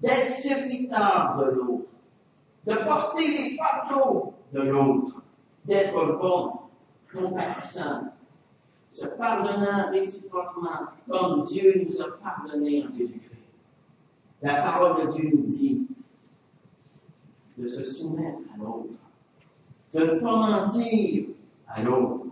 d'être 0.00 0.38
serviteur 0.38 1.36
de 1.38 1.50
l'autre, 1.50 1.88
de 2.66 2.74
porter 2.74 3.28
les 3.28 3.56
fardeaux 3.56 4.34
de 4.52 4.60
l'autre, 4.60 5.22
d'être 5.64 6.18
bon, 6.18 6.52
compatissant, 7.14 8.04
se 8.92 9.06
pardonnant 9.06 9.90
réciproquement 9.90 10.86
comme 11.08 11.44
Dieu 11.44 11.84
nous 11.86 12.00
a 12.00 12.16
pardonné 12.22 12.84
en 12.84 12.92
Jésus-Christ. 12.92 13.32
La 14.42 14.62
parole 14.62 15.06
de 15.06 15.12
Dieu 15.12 15.30
nous 15.34 15.42
dit 15.42 15.86
de 17.58 17.66
se 17.66 17.84
soumettre 17.84 18.40
à 18.54 18.58
l'autre, 18.58 18.98
de 19.92 20.00
ne 20.00 20.20
pas 20.20 20.36
mentir 20.36 21.26
à 21.68 21.82
l'autre, 21.82 22.26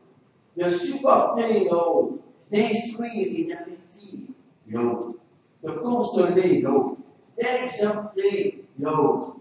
de 0.57 0.69
supporter 0.69 1.69
l'autre, 1.69 2.15
d'instruire 2.51 3.39
et 3.39 3.45
d'avertir 3.45 4.21
l'autre, 4.69 5.15
de 5.63 5.71
consoler 5.71 6.61
l'autre, 6.61 7.01
d'exhorter 7.39 8.65
l'autre. 8.79 9.37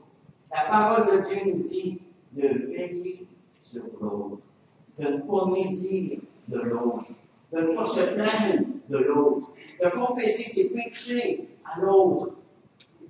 La 0.52 0.62
parole 0.70 1.18
de 1.18 1.28
Dieu 1.28 1.38
nous 1.46 1.64
dit 1.64 2.02
de 2.34 2.48
veiller 2.48 3.28
sur 3.64 3.84
l'autre, 4.00 4.40
de 5.00 5.08
ne 5.08 5.18
pas 5.22 5.46
médire 5.52 6.20
de 6.48 6.60
l'autre, 6.60 7.06
de 7.52 7.62
ne 7.62 7.76
pas 7.76 7.88
se 7.88 8.14
plaindre 8.14 8.68
de 8.90 8.98
l'autre, 8.98 9.52
de 9.82 9.90
confesser 9.90 10.44
ses 10.44 10.70
péchés 10.70 11.50
à 11.66 11.80
l'autre, 11.80 12.36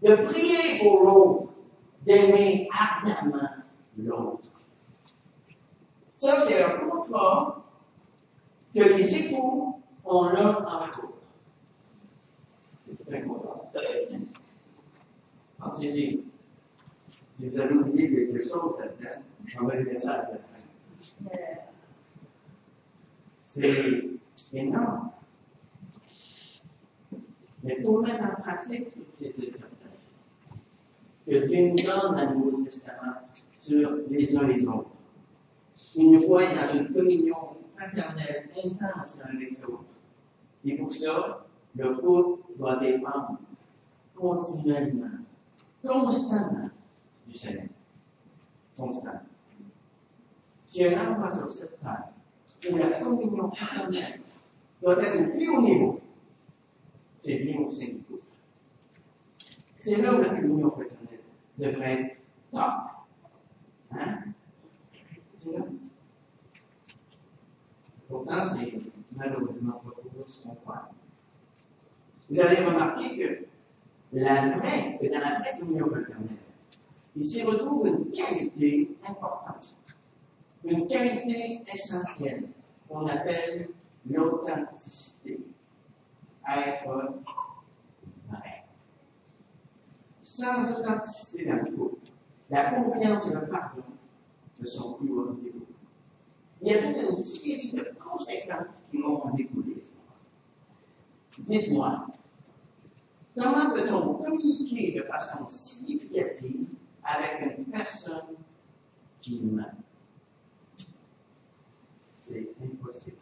de 0.02 0.16
prier 0.16 0.80
pour 0.82 1.04
l'autre, 1.04 1.54
d'aimer 2.06 2.70
ardemment 2.72 3.50
l'autre. 3.98 4.44
Ça, 6.16 6.40
c'est 6.40 6.64
un 6.64 6.88
contrat 6.88 7.64
que 8.74 8.82
les 8.82 9.26
époux 9.26 9.82
ont 10.06 10.24
l'un 10.30 10.54
avec 10.66 10.96
l'autre. 10.98 11.14
C'est 13.06 13.18
un 13.18 13.22
contrat. 13.28 13.54
Pensez-y. 15.64 16.24
Si 17.36 17.50
vous 17.50 17.60
avez 17.60 17.76
oublié 17.76 18.14
quelque 18.14 18.42
chose 18.42 18.76
là-dedans, 18.80 19.24
j'enverrai 19.46 19.96
ça 19.96 20.12
à 20.14 20.32
la 20.32 20.38
fin. 20.38 20.54
C'est 23.46 24.10
énorme. 24.54 25.12
Mais 27.64 27.82
pour 27.82 28.02
mettre 28.02 28.24
en 28.24 28.42
pratique 28.42 28.90
toutes 28.90 29.14
ces 29.16 29.30
interprétations 29.30 30.12
que 31.26 31.48
Dieu 31.48 31.70
nous 31.70 31.76
donne 31.76 32.16
dans 32.16 32.30
le 32.30 32.36
Nouveau 32.36 32.64
Testament 32.64 33.14
sur 33.58 34.00
les 34.10 34.36
uns 34.36 34.48
les 34.48 34.68
autres, 34.68 34.90
il 35.96 36.12
nous 36.12 36.22
faut 36.22 36.40
être 36.40 36.56
dans 36.56 36.80
une 36.80 36.94
communion 36.94 37.38
fraternelle 37.78 38.50
intense 38.50 39.20
l'un 39.20 39.36
avec 39.36 39.62
l'autre. 39.62 39.94
Et 40.66 40.78
pour 40.78 40.92
cela, 40.92 41.46
le 41.76 41.96
couple 41.96 42.42
doit 42.58 42.78
dépendre 42.78 43.40
continuellement, 44.16 45.23
constamment 45.86 46.70
du 47.28 47.38
Seigneur. 47.38 47.68
Constamment. 48.78 49.22
Si 50.68 50.86
un 50.86 51.12
endroit 51.12 51.32
sur 51.32 51.52
cette 51.52 51.80
terre 51.82 52.10
où 52.72 52.78
la 52.78 53.00
communion 53.00 53.52
fraternelle 53.52 54.22
doit 54.82 55.04
être 55.04 55.22
au 55.22 55.32
plus 55.32 55.50
haut 55.50 55.62
niveau, 55.62 56.02
c'est 57.20 57.44
bien 57.44 57.60
au 57.60 57.70
sein 57.70 57.86
du 57.86 58.00
couple. 58.00 58.24
C'est 59.80 60.02
là 60.02 60.16
où 60.16 60.22
la 60.22 60.30
communion 60.30 60.72
fraternelle 60.72 61.20
devrait 61.58 61.94
être 61.94 62.16
top. 62.52 62.72
Hein? 63.92 64.24
C'est. 65.38 65.52
Pourtant, 68.08 68.44
c'est 68.44 68.82
malheureusement 69.16 69.82
toujours 69.82 70.30
ce 70.30 70.44
qu'on 70.44 70.56
croit. 70.56 70.90
Vous 72.30 72.36
que 72.36 73.46
la 74.14 74.58
vraie, 74.58 74.98
que 75.02 75.08
dans 75.12 75.20
la 75.20 75.40
vraie 75.40 75.60
communion 75.60 75.88
fraternelle, 75.88 76.38
il 77.16 77.26
s'y 77.26 77.44
retrouve 77.44 77.88
une 77.88 78.12
qualité 78.12 78.96
importante, 79.08 79.80
une 80.64 80.88
qualité 80.88 81.62
essentielle 81.74 82.50
qu'on 82.88 83.06
appelle 83.08 83.70
l'authenticité. 84.10 85.40
Être 86.48 87.22
vrai. 88.30 88.66
Sans 90.22 90.72
authenticité 90.72 91.46
dans 91.50 91.64
le 91.64 91.72
couple, 91.72 92.12
la 92.50 92.72
confiance 92.72 93.28
et 93.28 93.36
le 93.36 93.48
pardon 93.48 93.84
ne 94.60 94.66
sont 94.66 94.94
plus 94.96 95.12
au 95.12 95.26
rendez-vous. 95.26 95.66
Il 96.62 96.68
y 96.68 96.74
a 96.74 96.82
toute 96.82 97.12
une 97.12 97.18
série 97.18 97.72
de 97.72 97.94
conséquences 98.00 98.84
qui 98.90 98.98
vont 98.98 99.24
en 99.24 99.32
découler. 99.32 99.82
Dites-moi, 101.40 102.08
comment 103.38 103.74
peut-on 103.74 104.14
communiquer 104.16 104.92
de 104.92 105.04
façon 105.04 105.48
significative 105.50 106.68
avec 107.04 107.58
une 107.58 107.66
personne 107.66 108.36
qui 109.22 109.42
nous? 109.42 109.60
C'est 112.20 112.50
impossible. 112.64 113.18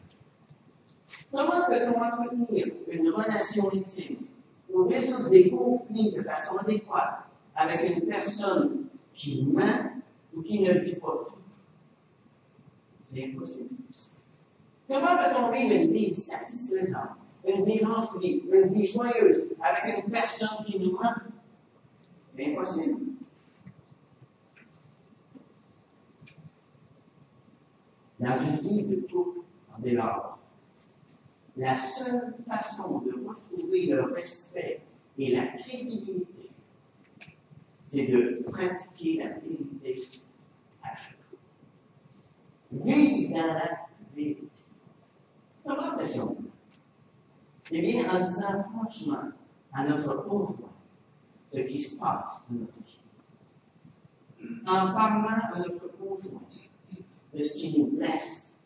Comment 1.31 1.65
peut-on 1.67 2.01
entretenir 2.01 2.67
une 2.87 3.09
relation 3.09 3.71
intime 3.73 4.17
ou 4.71 4.87
résoudre 4.87 5.29
des 5.29 5.49
conflits 5.49 6.11
de 6.11 6.21
façon 6.23 6.57
adéquate 6.57 7.25
avec 7.55 7.97
une 7.97 8.07
personne 8.07 8.85
qui 9.13 9.43
ment 9.45 9.91
ou 10.35 10.41
qui 10.41 10.61
ne 10.61 10.73
dit 10.73 10.99
pas 10.99 11.25
tout? 11.27 11.35
C'est 13.05 13.31
impossible. 13.31 13.75
Comment 14.87 15.17
peut-on 15.17 15.51
vivre 15.51 15.73
une 15.73 15.93
vie 15.93 16.13
satisfaisante, 16.13 17.17
une 17.45 17.65
vie 17.65 17.83
remplie, 17.83 18.43
une 18.51 18.73
vie 18.73 18.85
joyeuse 18.87 19.47
avec 19.61 20.05
une 20.05 20.11
personne 20.11 20.63
qui 20.65 20.79
nous? 20.79 20.99
C'est 22.37 22.51
impossible. 22.51 22.99
Une 28.19 28.59
vie 28.61 28.83
de 28.83 29.07
couple 29.07 29.39
en 29.75 29.79
délord, 29.79 30.39
la 31.57 31.77
seule 31.77 32.35
façon 32.47 32.99
de 32.99 33.13
retrouver 33.27 33.87
le 33.87 34.03
respect 34.03 34.81
et 35.17 35.35
la 35.35 35.47
crédibilité, 35.47 36.51
c'est 37.87 38.07
de 38.07 38.43
pratiquer 38.49 39.17
la 39.17 39.39
vérité 39.39 40.21
à 40.83 40.95
chaque 40.95 41.17
jour. 41.29 41.39
Vivre 42.71 43.33
dans 43.33 43.53
la 43.53 43.69
vérité. 44.15 44.63
Faisons 45.99 46.37
Eh 47.73 47.81
bien, 47.81 48.03
en 48.09 48.19
disant 48.19 48.65
franchement 48.73 49.31
à 49.71 49.85
notre 49.85 50.25
conjoint 50.25 50.73
ce 51.49 51.59
qui 51.59 51.79
se 51.79 51.97
passe 51.99 52.41
dans 52.49 52.59
notre 52.59 52.73
vie. 52.85 52.99
En 54.67 54.93
parlant 54.93 55.37
à 55.53 55.59
notre 55.59 55.87
conjoint 55.97 56.41
de 57.33 57.43
ce 57.43 57.53
qui 57.53 57.79
nous 57.79 57.97
blesse. 57.97 58.57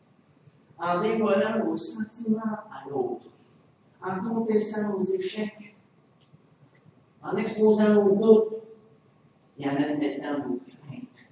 En 0.79 1.01
dévoilant 1.01 1.63
nos 1.63 1.77
sentiments 1.77 2.41
à 2.71 2.89
l'autre. 2.89 3.27
En 4.01 4.23
confessant 4.23 4.89
nos 4.89 5.03
échecs. 5.03 5.75
En 7.21 7.37
exposant 7.37 7.93
nos 7.93 8.15
doutes 8.15 8.55
et 9.59 9.69
en 9.69 9.75
admettant 9.75 10.39
nos 10.39 10.59
craintes. 10.59 11.25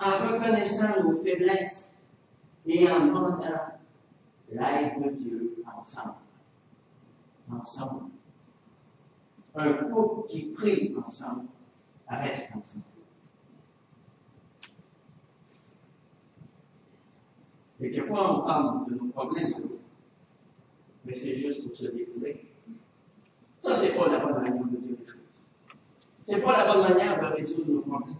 En 0.00 0.32
reconnaissant 0.32 1.02
nos 1.02 1.22
faiblesses 1.22 1.92
et 2.66 2.90
en 2.90 3.06
demandant 3.06 3.66
l'aide 4.50 5.02
de 5.02 5.10
Dieu 5.10 5.64
ensemble. 5.78 6.23
Ensemble. 7.50 8.10
Un 9.54 9.72
couple 9.74 10.28
qui 10.28 10.46
prie 10.46 10.94
ensemble 11.06 11.46
reste 12.08 12.56
ensemble. 12.56 12.84
Quelquefois, 17.78 18.38
on 18.38 18.46
parle 18.46 18.86
de 18.86 18.94
nos 18.94 19.06
problèmes, 19.10 19.52
mais 21.04 21.14
c'est 21.14 21.36
juste 21.36 21.66
pour 21.66 21.76
se 21.76 21.86
défouler. 21.86 22.46
Ça, 23.60 23.74
c'est 23.74 23.96
pas 23.96 24.08
la 24.08 24.20
bonne 24.20 24.42
manière 24.42 24.64
de 24.64 24.76
dire 24.76 24.96
les 24.98 25.06
choses. 25.06 25.20
C'est 26.24 26.40
pas 26.40 26.64
la 26.64 26.72
bonne 26.72 26.88
manière 26.88 27.20
de 27.20 27.36
résoudre 27.36 27.72
nos 27.72 27.80
problèmes. 27.80 28.16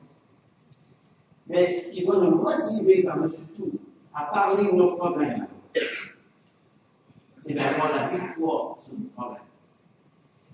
Mais 1.47 1.83
ce 1.83 1.93
qui 1.93 2.05
doit 2.05 2.19
nous 2.19 2.43
motiver 2.43 3.03
par-dessus 3.03 3.45
tout 3.57 3.73
à 4.13 4.27
parler 4.27 4.65
de 4.65 4.73
nos 4.73 4.97
problèmes, 4.97 5.47
c'est 7.43 7.55
d'avoir 7.55 7.95
la 7.95 8.09
victoire 8.09 8.74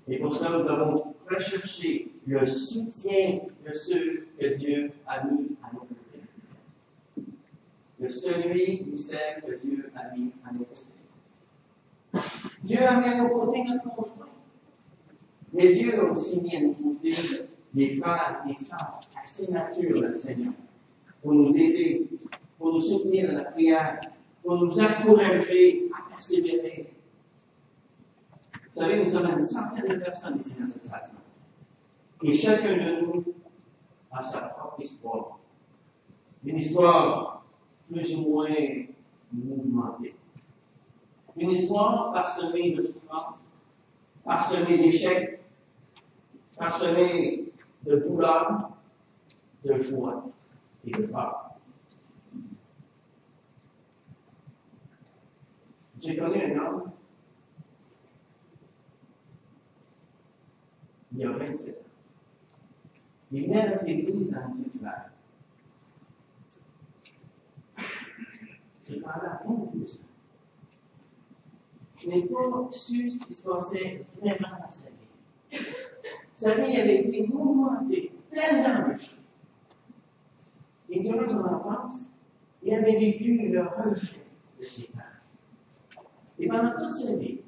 Et 0.08 0.18
pour 0.18 0.34
cela, 0.34 0.58
nous 0.58 0.64
devons 0.64 1.14
rechercher 1.30 2.10
le 2.26 2.46
soutien 2.46 3.40
de 3.66 3.72
ceux 3.72 4.26
que 4.38 4.58
Dieu 4.58 4.92
a 5.06 5.24
mis 5.24 5.56
à 5.62 5.72
nos 5.72 5.80
côtés. 5.80 5.96
De 7.98 8.08
celui 8.08 8.86
ou 8.92 8.96
celle 8.96 9.42
que 9.46 9.54
Dieu 9.56 9.90
a 9.94 10.14
mis 10.14 10.32
à 10.44 10.52
nos 10.52 10.64
côtés. 10.64 10.90
Dieu 12.62 12.78
a 12.86 13.00
mis 13.00 13.06
à 13.06 13.18
nos 13.22 13.28
côtés 13.28 13.62
notre 13.64 13.94
conjoint. 13.94 14.26
Mais 15.52 15.72
Dieu 15.72 16.00
a 16.00 16.04
aussi 16.12 16.42
mis 16.42 16.56
à 16.56 16.60
nos 16.60 16.72
côtés 16.74 17.12
les 17.74 17.96
frères 17.96 18.42
les 18.46 18.56
sœurs 18.56 19.00
assez 19.22 19.50
matures 19.50 20.00
dans 20.00 20.08
le 20.08 20.16
Seigneur 20.16 20.52
pour 21.22 21.34
nous 21.34 21.56
aider, 21.56 22.08
pour 22.58 22.72
nous 22.72 22.80
soutenir 22.80 23.28
dans 23.28 23.38
la 23.38 23.44
prière, 23.44 24.00
pour 24.42 24.56
nous 24.56 24.80
encourager 24.80 25.88
à 25.94 26.08
persévérer. 26.08 26.79
Vous 28.80 28.86
savez, 28.86 29.04
nous 29.04 29.10
sommes 29.10 29.30
une 29.30 29.42
centaine 29.42 29.88
de 29.88 29.96
personnes 29.96 30.40
ici 30.40 30.58
dans 30.58 30.66
cette 30.66 30.86
salle. 30.86 31.04
Et 32.22 32.34
chacun 32.34 32.78
de 32.78 33.04
nous 33.04 33.24
a 34.10 34.22
sa 34.22 34.40
propre 34.40 34.80
histoire. 34.80 35.38
Une 36.42 36.56
histoire 36.56 37.44
plus 37.92 38.16
ou 38.16 38.30
moins 38.30 38.48
mouvementée. 39.30 40.16
Une 41.36 41.50
histoire 41.50 42.10
parsemée 42.14 42.74
de 42.74 42.80
souffrance, 42.80 43.52
parsemée 44.24 44.78
d'échecs, 44.78 45.42
parsemée 46.58 47.52
de 47.84 47.96
douleur, 47.96 48.70
de 49.62 49.74
joie 49.82 50.24
et 50.86 50.90
de 50.90 51.02
peur. 51.02 51.50
J'ai 56.00 56.16
connu 56.16 56.42
un 56.42 56.58
homme, 56.58 56.92
il 61.20 61.24
y 61.24 61.26
a 61.26 61.32
27 61.32 61.76
ans. 61.76 61.80
Il 63.30 63.44
venait 63.44 63.60
à 63.60 63.70
notre 63.72 63.86
église 63.86 64.34
en 64.34 64.54
titulaire. 64.54 65.10
Et 68.88 69.00
pendant 69.00 69.66
un 69.72 69.76
de 69.76 69.84
ça, 69.84 70.06
je 71.98 72.08
n'ai 72.08 72.22
pas 72.22 72.68
su 72.70 73.10
ce 73.10 73.26
qui 73.26 73.34
se 73.34 73.48
passait 73.48 74.06
vraiment 74.18 74.56
dans 74.64 74.70
sa 74.70 74.88
vie. 74.88 75.66
Sa 76.34 76.54
vie 76.54 76.80
avait 76.80 77.02
été 77.02 77.26
mouvementée, 77.26 78.12
pleine 78.30 78.64
d'embûches. 78.64 79.16
Et 80.88 81.00
durant 81.00 81.28
son 81.28 81.44
enfance, 81.44 82.12
il 82.62 82.72
avait 82.72 82.98
vécu 82.98 83.48
le 83.50 83.60
rejet 83.60 84.24
de 84.58 84.64
ses 84.64 84.90
parents. 84.92 86.06
Et 86.38 86.48
pendant 86.48 86.72
toute 86.78 86.96
sa 86.96 87.16
vie, 87.16 87.40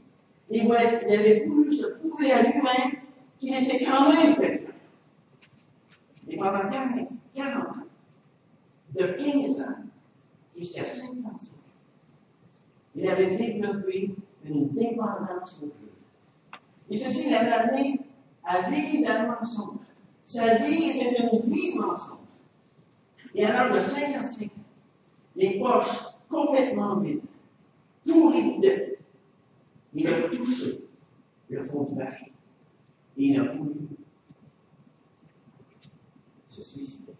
il, 0.50 0.70
avait 0.70 1.44
voulu 1.46 1.72
se 1.72 1.86
prouver 1.86 2.32
à 2.32 2.42
lui-même 2.42 3.01
qu'il 3.42 3.54
était 3.54 3.84
quand 3.84 4.08
même 4.12 4.36
quelqu'un. 4.36 4.72
Et 6.28 6.36
pendant 6.36 6.70
40, 6.70 7.08
40 7.34 7.76
ans, 7.76 7.80
de 8.94 9.04
15 9.04 9.60
ans 9.62 9.82
jusqu'à 10.56 10.84
50 10.84 11.24
ans, 11.26 11.38
il 12.94 13.08
avait 13.08 13.36
développé 13.36 14.14
une 14.44 14.68
dépendance 14.68 15.60
au 15.62 15.66
Dieu. 15.66 15.90
Et 16.88 16.96
ceci 16.96 17.30
l'avait 17.30 17.52
amené 17.52 18.00
à 18.44 18.70
vivre 18.70 19.08
dans 19.08 19.22
le 19.22 19.28
mensonge. 19.28 19.78
Sa 20.24 20.58
vie 20.58 20.90
était 20.90 21.20
une 21.20 21.52
vie 21.52 21.74
de 21.74 21.80
mensonge. 21.80 22.18
Et 23.34 23.44
à 23.44 23.52
l'âge 23.52 23.76
de 23.76 23.80
55 23.80 24.46
ans, 24.46 24.50
les 25.34 25.58
poches 25.58 26.04
complètement 26.28 27.00
vides, 27.00 27.22
pourri 28.06 28.60
de. 28.60 28.96
Il 29.94 30.06
a 30.06 30.28
touché 30.28 30.84
le 31.50 31.64
fond 31.64 31.82
du 31.82 31.94
bac. 31.96 32.31
Et 33.16 33.26
il 33.26 33.40
a 33.40 33.52
voulu 33.52 33.88
se 36.48 36.62
suicider. 36.62 37.12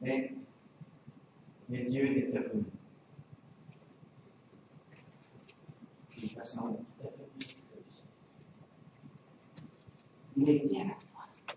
Mais, 0.00 0.34
mais 1.68 1.82
Dieu 1.84 2.04
était 2.06 2.38
revenu. 2.38 2.64
D'une 6.16 6.28
façon 6.30 6.74
tout 6.74 7.06
à 7.06 7.10
fait 7.10 7.28
différente. 7.38 8.04
Il 10.36 10.48
était 10.48 10.76
avec 10.76 10.98
toi. 10.98 11.56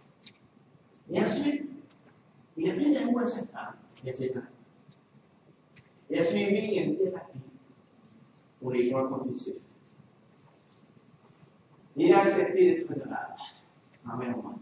Et 1.10 1.20
ensuite, 1.24 1.70
il 2.58 2.70
a 2.70 2.74
pris 2.74 2.94
d'amour 2.94 3.20
à 3.22 3.28
cette 3.28 3.50
femme 3.50 3.76
et 4.04 4.10
à 4.10 4.14
ses 4.14 4.38
enfants. 4.38 4.48
Il 6.10 6.20
a 6.20 6.24
suivi 6.24 6.78
une 6.78 6.98
thérapie 6.98 7.40
pour 8.60 8.72
les 8.72 8.90
joueurs 8.90 9.10
compulsifs. 9.10 9.62
Il 11.96 12.14
a 12.14 12.22
accepté 12.22 12.66
d'être 12.66 12.92
honorable 12.92 13.36
en 14.08 14.18
même 14.18 14.34
temps. 14.34 14.60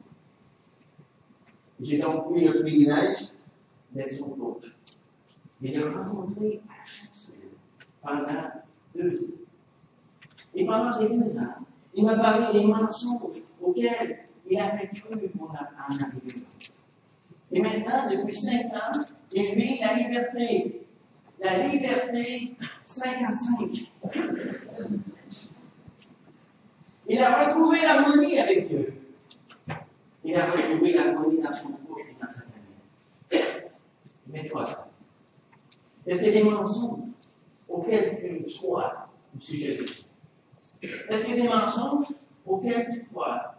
J'ai 1.80 1.98
donc 1.98 2.38
eu 2.38 2.46
le 2.46 2.62
privilège 2.62 3.34
d'être 3.92 4.16
son 4.16 4.30
coach 4.30 4.76
et 5.62 5.72
de 5.72 5.84
le 5.84 5.90
rencontrer 5.90 6.62
à 6.70 6.86
chaque 6.86 7.14
semaine 7.14 7.40
pendant 8.02 8.50
deux 8.96 9.24
ans. 9.24 9.38
Et 10.56 10.66
pendant 10.66 10.92
ces 10.92 11.10
deux 11.18 11.38
ans, 11.40 11.66
il 11.96 12.06
m'a 12.06 12.16
parlé 12.16 12.60
des 12.60 12.66
mensonges 12.66 13.42
auxquels 13.62 14.20
il 14.50 14.60
avait 14.60 14.88
cru 14.90 15.18
pour 15.30 15.52
en 15.52 15.56
arriver 15.56 16.40
là. 16.40 16.70
Et 17.52 17.62
maintenant, 17.62 18.10
depuis 18.10 18.34
cinq 18.34 18.66
ans, 18.74 19.00
il 19.34 19.56
vit 19.56 19.80
la 19.80 19.94
liberté. 19.94 20.80
La 21.40 21.68
liberté 21.68 22.56
55. 22.84 23.92
Il 27.14 27.20
a 27.20 27.46
retrouvé 27.46 27.80
l'harmonie 27.80 28.40
avec 28.40 28.68
Dieu. 28.68 28.92
Il 30.24 30.36
a 30.36 30.50
retrouvé 30.50 30.94
l'harmonie 30.94 31.40
dans 31.40 31.54
son 31.54 31.74
couple 31.74 32.02
et 32.10 32.16
dans 32.20 32.28
sa 32.28 32.42
famille. 32.42 33.62
Mais 34.26 34.50
toi, 34.50 34.90
est-ce 36.08 36.24
qu'il 36.24 36.34
y 36.34 36.38
a 36.38 36.44
des 36.44 36.50
mensonges 36.50 37.02
auxquels 37.70 38.18
tu 38.20 38.58
crois 38.58 39.10
au 39.38 39.40
sujet 39.40 39.78
de 39.78 39.84
Dieu? 39.84 39.96
Est-ce 40.82 41.26
qu'il 41.26 41.36
y 41.36 41.40
a 41.40 41.44
des 41.44 41.50
mensonges 41.50 42.08
auxquels 42.48 42.90
tu 42.92 43.06
crois 43.12 43.58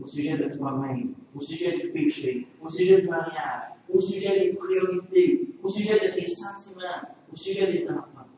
au 0.00 0.06
sujet 0.06 0.38
de 0.38 0.56
toi-même, 0.56 1.14
au 1.34 1.40
sujet 1.40 1.76
du 1.76 1.88
péché, 1.88 2.46
au 2.62 2.70
sujet 2.70 3.00
du 3.00 3.08
mariage, 3.08 3.72
au 3.92 3.98
sujet 3.98 4.38
des 4.38 4.52
priorités, 4.52 5.48
au 5.60 5.68
sujet 5.68 5.94
de 5.94 6.14
tes 6.14 6.26
sentiments, 6.28 7.08
au 7.32 7.34
sujet 7.34 7.66
des 7.66 7.90
enfants, 7.90 8.28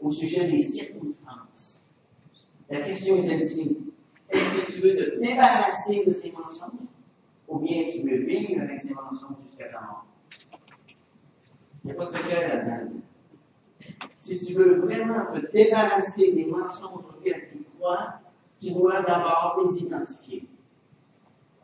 au 0.00 0.10
sujet 0.10 0.46
des 0.46 0.62
circonstances? 0.62 1.82
La 2.70 2.80
question 2.80 3.18
est 3.18 3.22
celle-ci. 3.22 3.76
Est-ce 4.36 4.60
que 4.60 4.72
tu 4.72 4.80
veux 4.80 4.96
te 4.96 5.18
débarrasser 5.18 6.04
de 6.04 6.12
ces 6.12 6.30
mensonges? 6.32 6.88
Ou 7.48 7.58
bien 7.58 7.84
tu 7.90 8.00
veux 8.08 8.18
vivre 8.18 8.62
avec 8.62 8.78
ces 8.78 8.92
mensonges 8.92 9.42
jusqu'à 9.42 9.68
ta 9.68 9.80
mort? 9.80 10.06
Il 11.82 11.86
n'y 11.86 11.92
a 11.92 11.94
pas 11.94 12.04
de 12.04 12.10
secret 12.10 12.48
là-dedans. 12.48 13.00
Si 14.20 14.44
tu 14.44 14.52
veux 14.54 14.80
vraiment 14.80 15.26
te 15.32 15.52
débarrasser 15.52 16.32
des 16.32 16.46
mensonges 16.46 17.06
auxquels 17.16 17.48
tu 17.50 17.64
crois, 17.78 18.20
tu 18.60 18.72
dois 18.72 19.02
d'abord 19.02 19.58
les 19.64 19.84
identifier. 19.84 20.48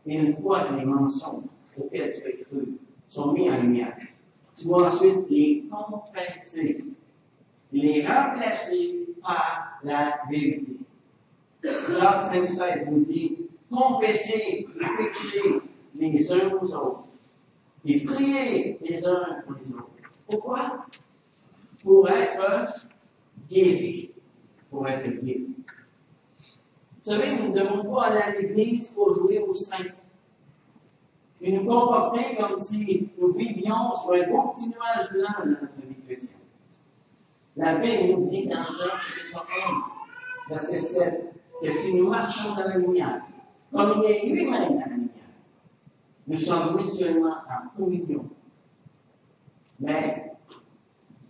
Et 0.07 0.17
une 0.17 0.35
fois 0.35 0.65
que 0.65 0.75
les 0.75 0.85
mensonges 0.85 1.51
auxquels 1.77 2.13
tu 2.13 2.27
as 2.27 2.45
cru 2.45 2.79
sont 3.07 3.33
mis 3.33 3.51
en 3.51 3.61
lumière, 3.61 3.97
tu 4.57 4.67
dois 4.67 4.89
ensuite 4.89 5.29
les 5.29 5.69
compenser, 5.71 6.85
les 7.73 8.07
remplacer 8.07 9.09
par 9.23 9.81
la 9.83 10.21
vérité. 10.31 10.79
Jacques 11.63 12.35
5,16 12.35 12.91
nous 12.91 13.05
dit 13.05 13.39
confessez 13.71 14.67
les 14.75 14.87
péchés 14.97 15.61
les 15.95 16.33
uns 16.33 16.55
aux 16.61 16.75
autres 16.75 17.09
et 17.85 18.05
priez 18.05 18.79
les 18.81 19.07
uns 19.07 19.43
pour 19.47 19.57
les 19.63 19.73
autres. 19.73 19.89
Pourquoi? 20.27 20.87
Pour 21.83 22.09
être 22.09 22.89
guéris. 23.51 24.11
Pour 24.71 24.87
être 24.89 25.11
guéris. 25.23 25.49
Vous 27.05 27.11
savez, 27.11 27.37
nous 27.37 27.53
ne 27.53 27.61
devons 27.61 27.93
pas 27.93 28.07
aller 28.07 28.21
à 28.21 28.31
l'église 28.31 28.91
pour 28.91 29.15
jouer 29.15 29.41
au 29.41 29.55
saint. 29.55 29.85
Et 31.41 31.53
nous 31.53 31.67
comporter 31.67 32.37
comme 32.37 32.59
si 32.59 33.11
nous 33.19 33.33
vivions 33.33 33.95
sur 33.97 34.13
un 34.13 34.31
beau 34.31 34.53
petit 34.53 34.69
nuage 34.69 35.11
blanc 35.13 35.35
dans 35.41 35.51
notre 35.51 35.75
vie 35.77 35.97
chrétienne. 36.07 36.41
La 37.57 37.79
Bible 37.79 38.21
nous 38.21 38.31
dit 38.31 38.47
dans 38.47 38.63
Jean 38.63 38.97
chapitre 38.97 39.45
1, 40.49 40.55
verset 40.55 40.79
7, 40.79 41.32
que 41.63 41.73
si 41.73 41.97
nous 41.97 42.11
marchons 42.11 42.55
dans 42.55 42.69
la 42.69 42.77
lumière, 42.77 43.25
comme 43.71 44.03
il 44.03 44.11
est 44.11 44.27
lui-même 44.27 44.71
dans 44.71 44.79
la 44.79 44.87
lumière, 44.87 45.11
nous 46.27 46.39
sommes 46.39 46.77
mutuellement 46.77 47.37
en 47.49 47.69
communion. 47.77 48.29
Mais 49.79 50.33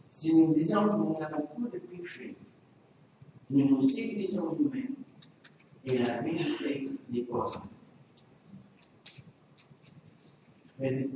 si 0.08 0.34
nous 0.34 0.54
disons 0.54 0.88
que 0.88 0.96
nous 0.96 1.18
n'avons 1.18 1.42
pas 1.42 1.68
de 1.72 1.78
péché, 1.78 2.37
nous 3.50 3.68
nous 3.68 3.83
séduisons 3.83 4.56
nous-mêmes 4.58 4.94
et 5.85 5.98
la 5.98 6.22
vérité 6.22 6.88
pas 7.30 7.38
en 7.38 7.68
Mais 10.78 11.08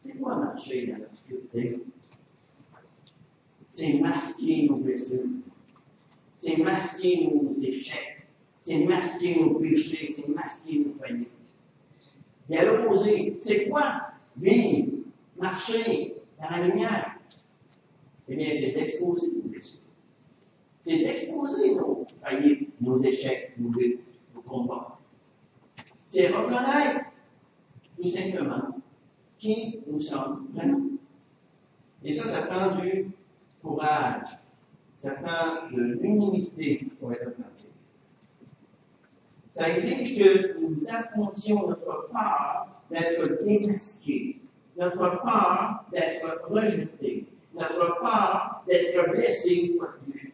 c'est 0.00 0.18
quoi 0.18 0.38
marcher 0.38 0.86
dans 0.86 0.98
l'obscurité? 0.98 1.82
C'est 3.70 4.00
masquer 4.00 4.68
nos 4.68 4.76
blessures, 4.76 5.24
c'est 6.38 6.56
masquer 6.58 7.26
nos 7.26 7.52
échecs, 7.52 8.26
c'est 8.60 8.84
masquer 8.84 9.40
nos 9.40 9.54
péchés, 9.58 10.10
c'est 10.10 10.28
masquer 10.28 10.78
nos 10.78 10.94
faillites. 10.94 11.28
Et 12.48 12.56
à 12.56 12.64
l'opposé, 12.64 13.36
c'est 13.42 13.68
quoi? 13.68 14.02
Vivre, 14.36 14.98
marcher 15.36 16.14
dans 16.40 16.48
la 16.48 16.66
lumière? 16.66 17.18
Eh 18.28 18.36
bien, 18.36 18.48
c'est 18.54 18.72
d'exposer 18.72 19.28
nos 19.34 19.48
blessures. 19.48 19.80
C'est 20.80 20.98
d'exposer 20.98 21.74
nos 21.74 22.06
faillites, 22.22 22.80
nos 22.80 22.96
échecs, 22.96 23.54
nos 23.58 23.70
luttes, 23.70 24.00
nos 24.34 24.42
combats. 24.42 24.98
C'est 26.06 26.28
reconnaître 26.28 27.04
tout 28.00 28.08
simplement 28.08 28.80
qui 29.38 29.80
nous 29.86 29.98
sommes 29.98 30.48
vraiment. 30.54 30.80
Et 32.02 32.12
ça, 32.12 32.24
ça 32.24 32.42
prend 32.42 32.76
du 32.76 33.10
courage. 33.60 34.28
Ça 34.98 35.14
prend 35.14 35.70
de 35.70 35.80
l'humilité 35.80 36.88
pour 36.98 37.12
être 37.12 37.28
authentique. 37.28 37.72
Ça 39.52 39.68
exige 39.70 40.18
que 40.18 40.58
nous 40.58 40.76
affrontions 40.88 41.68
notre 41.68 42.08
peur 42.08 42.82
d'être 42.90 43.44
démasqué, 43.44 44.40
notre 44.76 45.22
peur 45.22 45.84
d'être 45.92 46.48
rejeté, 46.50 47.26
notre 47.54 48.00
peur 48.00 48.64
d'être 48.68 49.10
blessé 49.10 49.78
de 49.78 50.10
plus. 50.10 50.32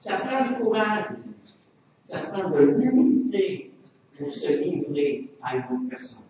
Ça 0.00 0.16
prend 0.18 0.48
du 0.48 0.60
courage, 0.60 1.14
ça 2.04 2.18
prend 2.22 2.50
de 2.50 2.60
l'humilité 2.60 3.72
pour 4.18 4.32
se 4.32 4.52
livrer 4.60 5.30
à 5.40 5.56
une 5.56 5.62
autre 5.62 5.88
personne. 5.90 6.26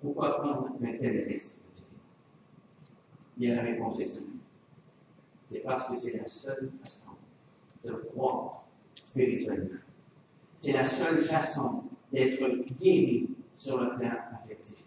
Pourquoi 0.00 0.40
prendre 0.40 0.70
un 0.80 0.92
tel 0.96 1.26
risque? 1.26 1.60
Bien, 3.36 3.56
la 3.56 3.62
réponse 3.62 3.98
est 4.00 4.04
simple. 4.04 4.39
C'est 5.50 5.60
parce 5.60 5.88
que 5.88 5.98
c'est 5.98 6.16
la 6.16 6.28
seule 6.28 6.70
façon 6.84 7.08
de 7.84 7.92
croire 7.92 8.64
spirituellement. 8.94 9.80
C'est 10.60 10.72
la 10.72 10.86
seule 10.86 11.24
façon 11.24 11.82
d'être 12.12 12.40
guéri 12.80 13.28
sur 13.56 13.80
le 13.80 13.96
plan 13.98 14.12
affectif. 14.44 14.84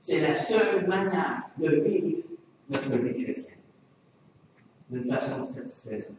C'est 0.00 0.20
la 0.20 0.38
seule 0.38 0.86
manière 0.86 1.50
de 1.58 1.68
vivre 1.80 2.22
notre 2.70 2.92
vie 2.96 3.24
chrétienne 3.24 3.58
d'une 4.88 5.10
façon 5.12 5.46
satisfaisante. 5.48 6.16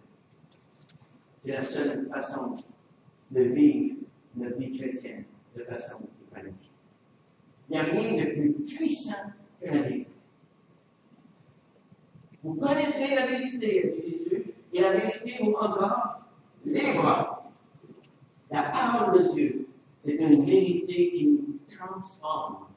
C'est 1.42 1.52
la 1.52 1.64
seule 1.64 2.10
façon 2.10 2.56
de 3.32 3.42
vivre 3.42 3.96
notre 4.36 4.58
vie 4.58 4.78
chrétienne 4.78 5.24
de 5.56 5.64
façon 5.64 6.02
épanouie. 6.28 6.52
Il 7.70 7.74
n'y 7.74 7.78
a 7.78 7.84
rien 7.84 8.26
de 8.26 8.32
plus 8.32 8.52
puissant 8.76 9.32
que 9.62 9.68
la 9.68 9.82
vérité. 9.84 10.09
Vous 12.44 12.56
connaîtrez 12.56 13.16
la 13.16 13.26
vérité, 13.26 14.00
dit 14.02 14.10
Jésus, 14.10 14.54
et 14.74 14.82
la 14.82 14.92
vérité 14.94 15.44
vous 15.44 15.52
rendra 15.52 16.22
libre. 16.66 17.44
La 18.50 18.64
parole 18.64 19.24
de 19.24 19.34
Dieu, 19.34 19.68
c'est 20.00 20.14
une 20.14 20.46
vérité 20.46 21.12
qui 21.12 21.28
nous 21.28 21.60
transforme. 21.70 22.68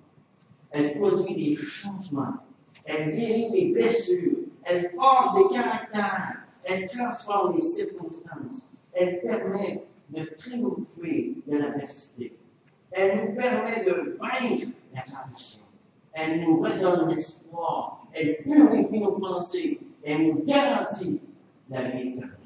Elle 0.71 0.97
produit 0.97 1.35
des 1.35 1.57
changements. 1.57 2.39
Elle 2.85 3.13
guérit 3.13 3.51
les 3.51 3.73
blessures. 3.73 4.39
Elle 4.65 4.91
forge 4.95 5.39
les 5.39 5.57
caractères. 5.57 6.47
Elle 6.65 6.89
transforme 6.89 7.55
les 7.55 7.63
circonstances. 7.63 8.67
Elle 8.93 9.21
permet 9.21 9.85
de 10.11 10.25
triompher 10.37 11.37
de 11.47 11.57
l'adversité. 11.57 12.37
Elle 12.91 13.31
nous 13.31 13.37
permet 13.37 13.85
de 13.85 14.19
vaincre 14.19 14.69
la 14.95 15.03
tentation. 15.03 15.65
Elle 16.13 16.43
nous 16.43 16.61
redonne 16.61 17.09
l'espoir. 17.09 18.02
Elle 18.15 18.43
purifie 18.43 18.99
nos 18.99 19.13
pensées. 19.13 19.81
Elle 20.03 20.29
nous 20.29 20.45
garantit 20.45 21.21
la 21.71 21.83
vie 21.83 22.09
éternelle. 22.09 22.39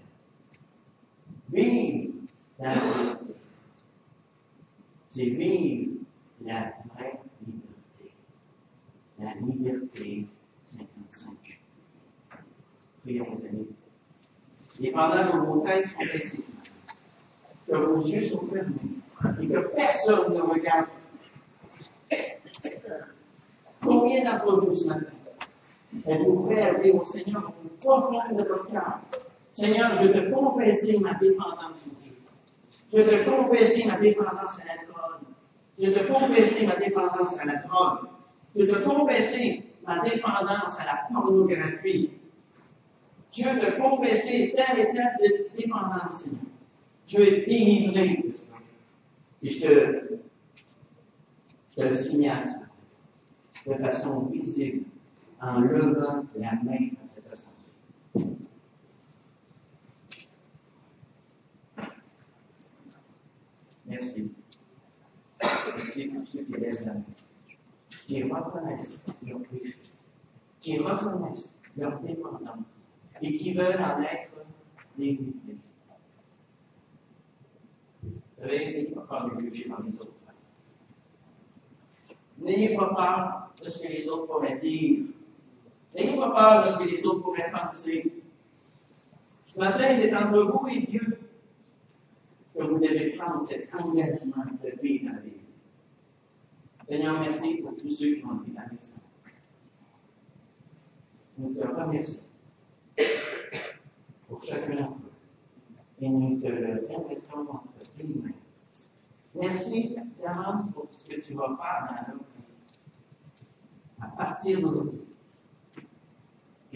Vive 1.52 2.10
la 2.58 2.72
vérité. 2.72 3.34
C'est 5.08 5.24
vivre 5.24 5.92
la 6.44 6.72
vraie 6.94 7.20
liberté. 7.46 8.12
La 9.18 9.34
liberté 9.34 10.26
55. 10.64 11.60
Prions, 13.02 13.26
mes 13.42 13.48
amis. 13.48 13.66
Et 14.80 14.92
pendant 14.92 15.32
que 15.32 15.46
vos 15.46 15.60
têtes 15.60 15.86
sont 15.86 15.98
baissées, 15.98 16.52
que 17.66 17.76
vos 17.76 18.02
yeux 18.02 18.24
sont 18.24 18.46
fermés 18.46 18.74
et 19.40 19.48
que 19.48 19.68
personne 19.74 20.34
ne 20.34 20.40
regarde 20.40 20.88
Combien 23.82 24.24
d'entre 24.24 24.60
vous 24.60 24.88
matin 24.88 25.15
êtes-vous 26.06 26.40
prêts 26.44 26.62
à 26.62 26.74
dire 26.74 26.94
au 26.94 27.04
Seigneur 27.04 27.52
profond 27.80 28.20
de 28.32 28.42
votre 28.42 28.70
cœur 28.70 29.00
Seigneur, 29.52 29.90
je 29.94 30.08
te 30.08 30.30
confesser 30.30 30.98
ma 30.98 31.14
dépendance 31.14 31.78
au 31.86 32.04
jeu. 32.04 32.12
Je 32.92 33.00
te 33.00 33.30
confesser 33.30 33.86
ma 33.86 33.96
dépendance 33.96 34.58
à 34.60 34.66
l'alcool. 34.66 35.28
Je 35.78 35.90
te 35.90 36.12
confesser 36.12 36.66
ma 36.66 36.76
dépendance 36.76 37.40
à 37.40 37.46
la 37.46 37.56
drogue. 37.56 38.08
Je 38.54 38.64
te 38.64 38.84
confesser 38.84 39.62
ma 39.86 40.00
dépendance 40.00 40.78
à 40.78 40.84
la 40.84 41.08
pornographie. 41.10 42.10
Je 43.32 43.44
te 43.44 43.80
confesser 43.80 44.54
telle 44.54 44.78
et 44.78 44.92
telle 44.92 45.46
dépendance, 45.56 46.24
Seigneur. 46.24 46.42
Je 47.06 47.16
vais 47.18 47.42
te 47.42 47.48
délivrer 47.48 48.24
Et 49.42 49.50
je 49.50 49.60
te, 49.60 50.18
je 51.70 51.76
te 51.76 51.88
le 51.88 51.94
signale, 51.94 52.48
de 53.66 53.74
façon 53.74 54.26
visible 54.26 54.84
en 55.40 55.60
levant 55.60 56.24
la 56.36 56.52
main 56.62 56.88
dans 57.00 57.08
cette 57.08 57.30
assemblée. 57.32 58.36
Merci. 63.86 64.32
Merci 65.76 66.08
pour 66.08 66.26
ceux 66.26 66.44
qui 66.44 66.52
lèvent 66.52 66.86
la 66.86 66.94
main, 66.94 67.04
qui 68.06 68.22
reconnaissent 68.22 69.06
leur 69.22 69.40
péché, 69.42 69.76
qui 70.58 70.78
reconnaissent 70.78 71.60
leur 71.76 72.00
dépendance 72.00 72.64
et 73.22 73.36
qui 73.36 73.54
veulent 73.54 73.80
en 73.80 74.00
être 74.02 74.34
délivrés. 74.98 75.56
Vous 78.02 78.42
savez, 78.42 78.92
faut 78.94 79.00
pas 79.02 79.26
me 79.26 79.38
juger 79.38 79.68
par 79.68 79.82
les 79.82 79.94
autres. 79.98 80.12
N'ayez 82.38 82.76
pas 82.76 82.94
peur 82.94 83.54
de 83.62 83.68
ce 83.68 83.82
que 83.82 83.92
les 83.92 84.08
autres 84.08 84.26
pourraient 84.26 84.56
dire. 84.56 85.04
N'ayez 85.96 86.16
pas 86.16 86.30
peur 86.30 86.64
de 86.64 86.68
ce 86.68 86.78
que 86.78 86.90
les 86.90 87.06
autres 87.06 87.22
pourraient 87.22 87.50
penser. 87.50 88.22
Ce 89.46 89.58
matin, 89.58 89.86
c'est 89.88 90.14
entre 90.14 90.42
vous 90.42 90.68
et 90.68 90.80
Dieu 90.80 91.18
que 92.56 92.62
vous 92.62 92.78
devez 92.78 93.10
prendre 93.16 93.44
cet 93.44 93.68
engagement 93.74 94.44
de 94.62 94.80
vivre 94.80 95.10
dans 95.10 95.16
la 95.16 95.20
vie. 95.20 95.32
Seigneur, 96.88 97.20
merci 97.20 97.56
pour 97.62 97.76
tous 97.76 97.90
ceux 97.90 98.14
qui 98.14 98.24
ont 98.24 98.40
été 98.42 98.52
la 98.52 98.66
maison. 98.72 98.94
Nous 101.38 101.54
te 101.54 101.66
remercions 101.66 102.26
pour 104.28 104.42
chacun 104.42 104.74
d'entre 104.74 104.92
eux. 104.92 106.00
Et 106.00 106.08
nous 106.08 106.40
te 106.40 106.46
le 106.46 106.88
entre 106.90 107.90
tes 107.96 108.04
mains. 108.04 108.30
Merci, 109.34 109.96
évidemment, 109.98 110.68
pour 110.72 110.88
ce 110.92 111.04
que 111.04 111.20
tu 111.20 111.34
vas 111.34 111.56
faire 111.60 111.86
dans 111.88 112.12
notre 112.14 112.24
vie. 112.24 112.44
À 114.00 114.06
partir 114.08 114.60
d'aujourd'hui. 114.60 115.15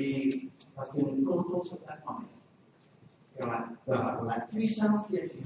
Et 0.00 0.48
parce 0.74 0.92
que 0.92 0.98
nous 0.98 1.24
comptons 1.24 1.62
sur 1.62 1.78
ta 1.82 1.94
promesse. 1.94 2.38
Pour 3.38 3.46
la, 3.46 4.46
puissance 4.50 5.06
qui 5.06 5.16
est 5.16 5.28
chez 5.28 5.42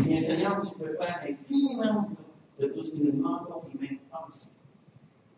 Bien, 0.00 0.20
Seigneur, 0.20 0.60
tu 0.60 0.78
peux 0.78 0.96
faire 1.00 1.20
infiniment 1.22 2.10
de 2.58 2.66
tout 2.66 2.82
ce 2.82 2.90
que 2.92 2.96
nous 2.98 3.12
demandons 3.12 3.64
et 3.72 3.78
même 3.78 3.98
pensons. 4.10 4.50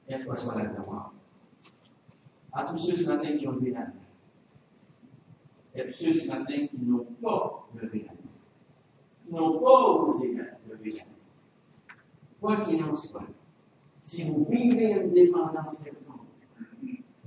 Et 0.09 0.15
à 0.15 0.25
toi 0.25 0.35
soit 0.35 0.57
la 0.57 0.67
gloire. 0.67 1.13
À 2.53 2.65
tous 2.65 2.79
ceux 2.79 2.97
ce 2.97 3.09
matin 3.09 3.37
qui 3.37 3.47
ont 3.47 3.53
levé 3.53 3.71
la 3.71 3.87
main. 3.87 3.93
Et 5.75 5.83
à 5.83 5.85
tous 5.85 5.93
ceux 5.93 6.13
ce 6.13 6.29
matin 6.29 6.67
qui 6.67 6.79
n'ont 6.79 7.07
pas 7.23 7.69
levé 7.75 8.05
la 8.07 8.13
main 8.13 8.27
n'ont 9.31 9.59
pas 9.61 9.89
osé 10.05 10.29
lever 10.29 10.91
la 10.91 11.05
main. 11.05 11.11
Quoi 12.41 12.65
qu'il 12.65 12.83
en 12.85 12.95
soit, 12.95 13.23
si 14.03 14.29
vous 14.29 14.47
vivez 14.49 14.93
une 14.93 15.13
dépendance 15.13 15.79
quelconque, 15.79 16.06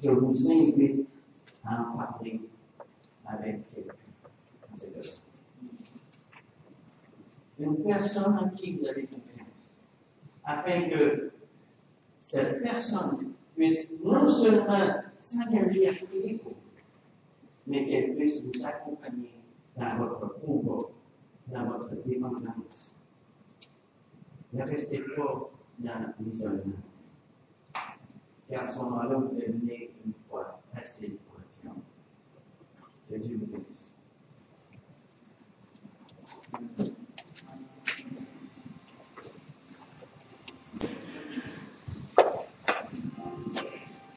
je 0.01 0.11
vous 0.11 0.51
invite 0.51 1.09
à 1.63 1.81
en 1.81 1.97
parler 1.97 2.41
avec 3.25 3.61
quelqu'un. 3.73 3.93
Une 7.59 7.83
personne 7.83 8.37
en 8.37 8.49
qui 8.49 8.77
vous 8.77 8.87
avez 8.87 9.03
confiance, 9.03 9.75
afin 10.43 10.89
que 10.89 11.31
cette 12.19 12.63
personne 12.63 13.33
puisse 13.55 13.91
non 14.03 14.29
seulement 14.29 15.01
s'engager 15.21 15.89
à 15.89 15.91
vous, 15.91 16.53
mais 17.67 17.85
qu'elle 17.85 18.15
puisse 18.15 18.45
vous 18.45 18.65
accompagner 18.65 19.33
dans 19.75 19.97
votre 19.97 20.39
combat 20.39 20.89
dans 21.51 21.65
votre 21.65 21.95
dépendance. 22.05 22.95
Ne 24.53 24.63
restez 24.63 25.03
pas 25.15 25.51
dans 25.79 26.13
l'isolement. 26.19 26.88
Et 28.49 28.55
à 28.55 28.67
ce 28.67 28.79
moment-là, 28.79 29.15
vous 29.17 29.35
devenez 29.35 29.91
une 30.05 30.13
foi 30.27 30.59
facile 30.73 31.17
pour 31.17 31.37
le 31.37 31.45
diable. 31.51 31.81
Que 33.09 33.15
Dieu 33.15 33.37
vous 33.37 33.45
bénisse. 33.45 33.95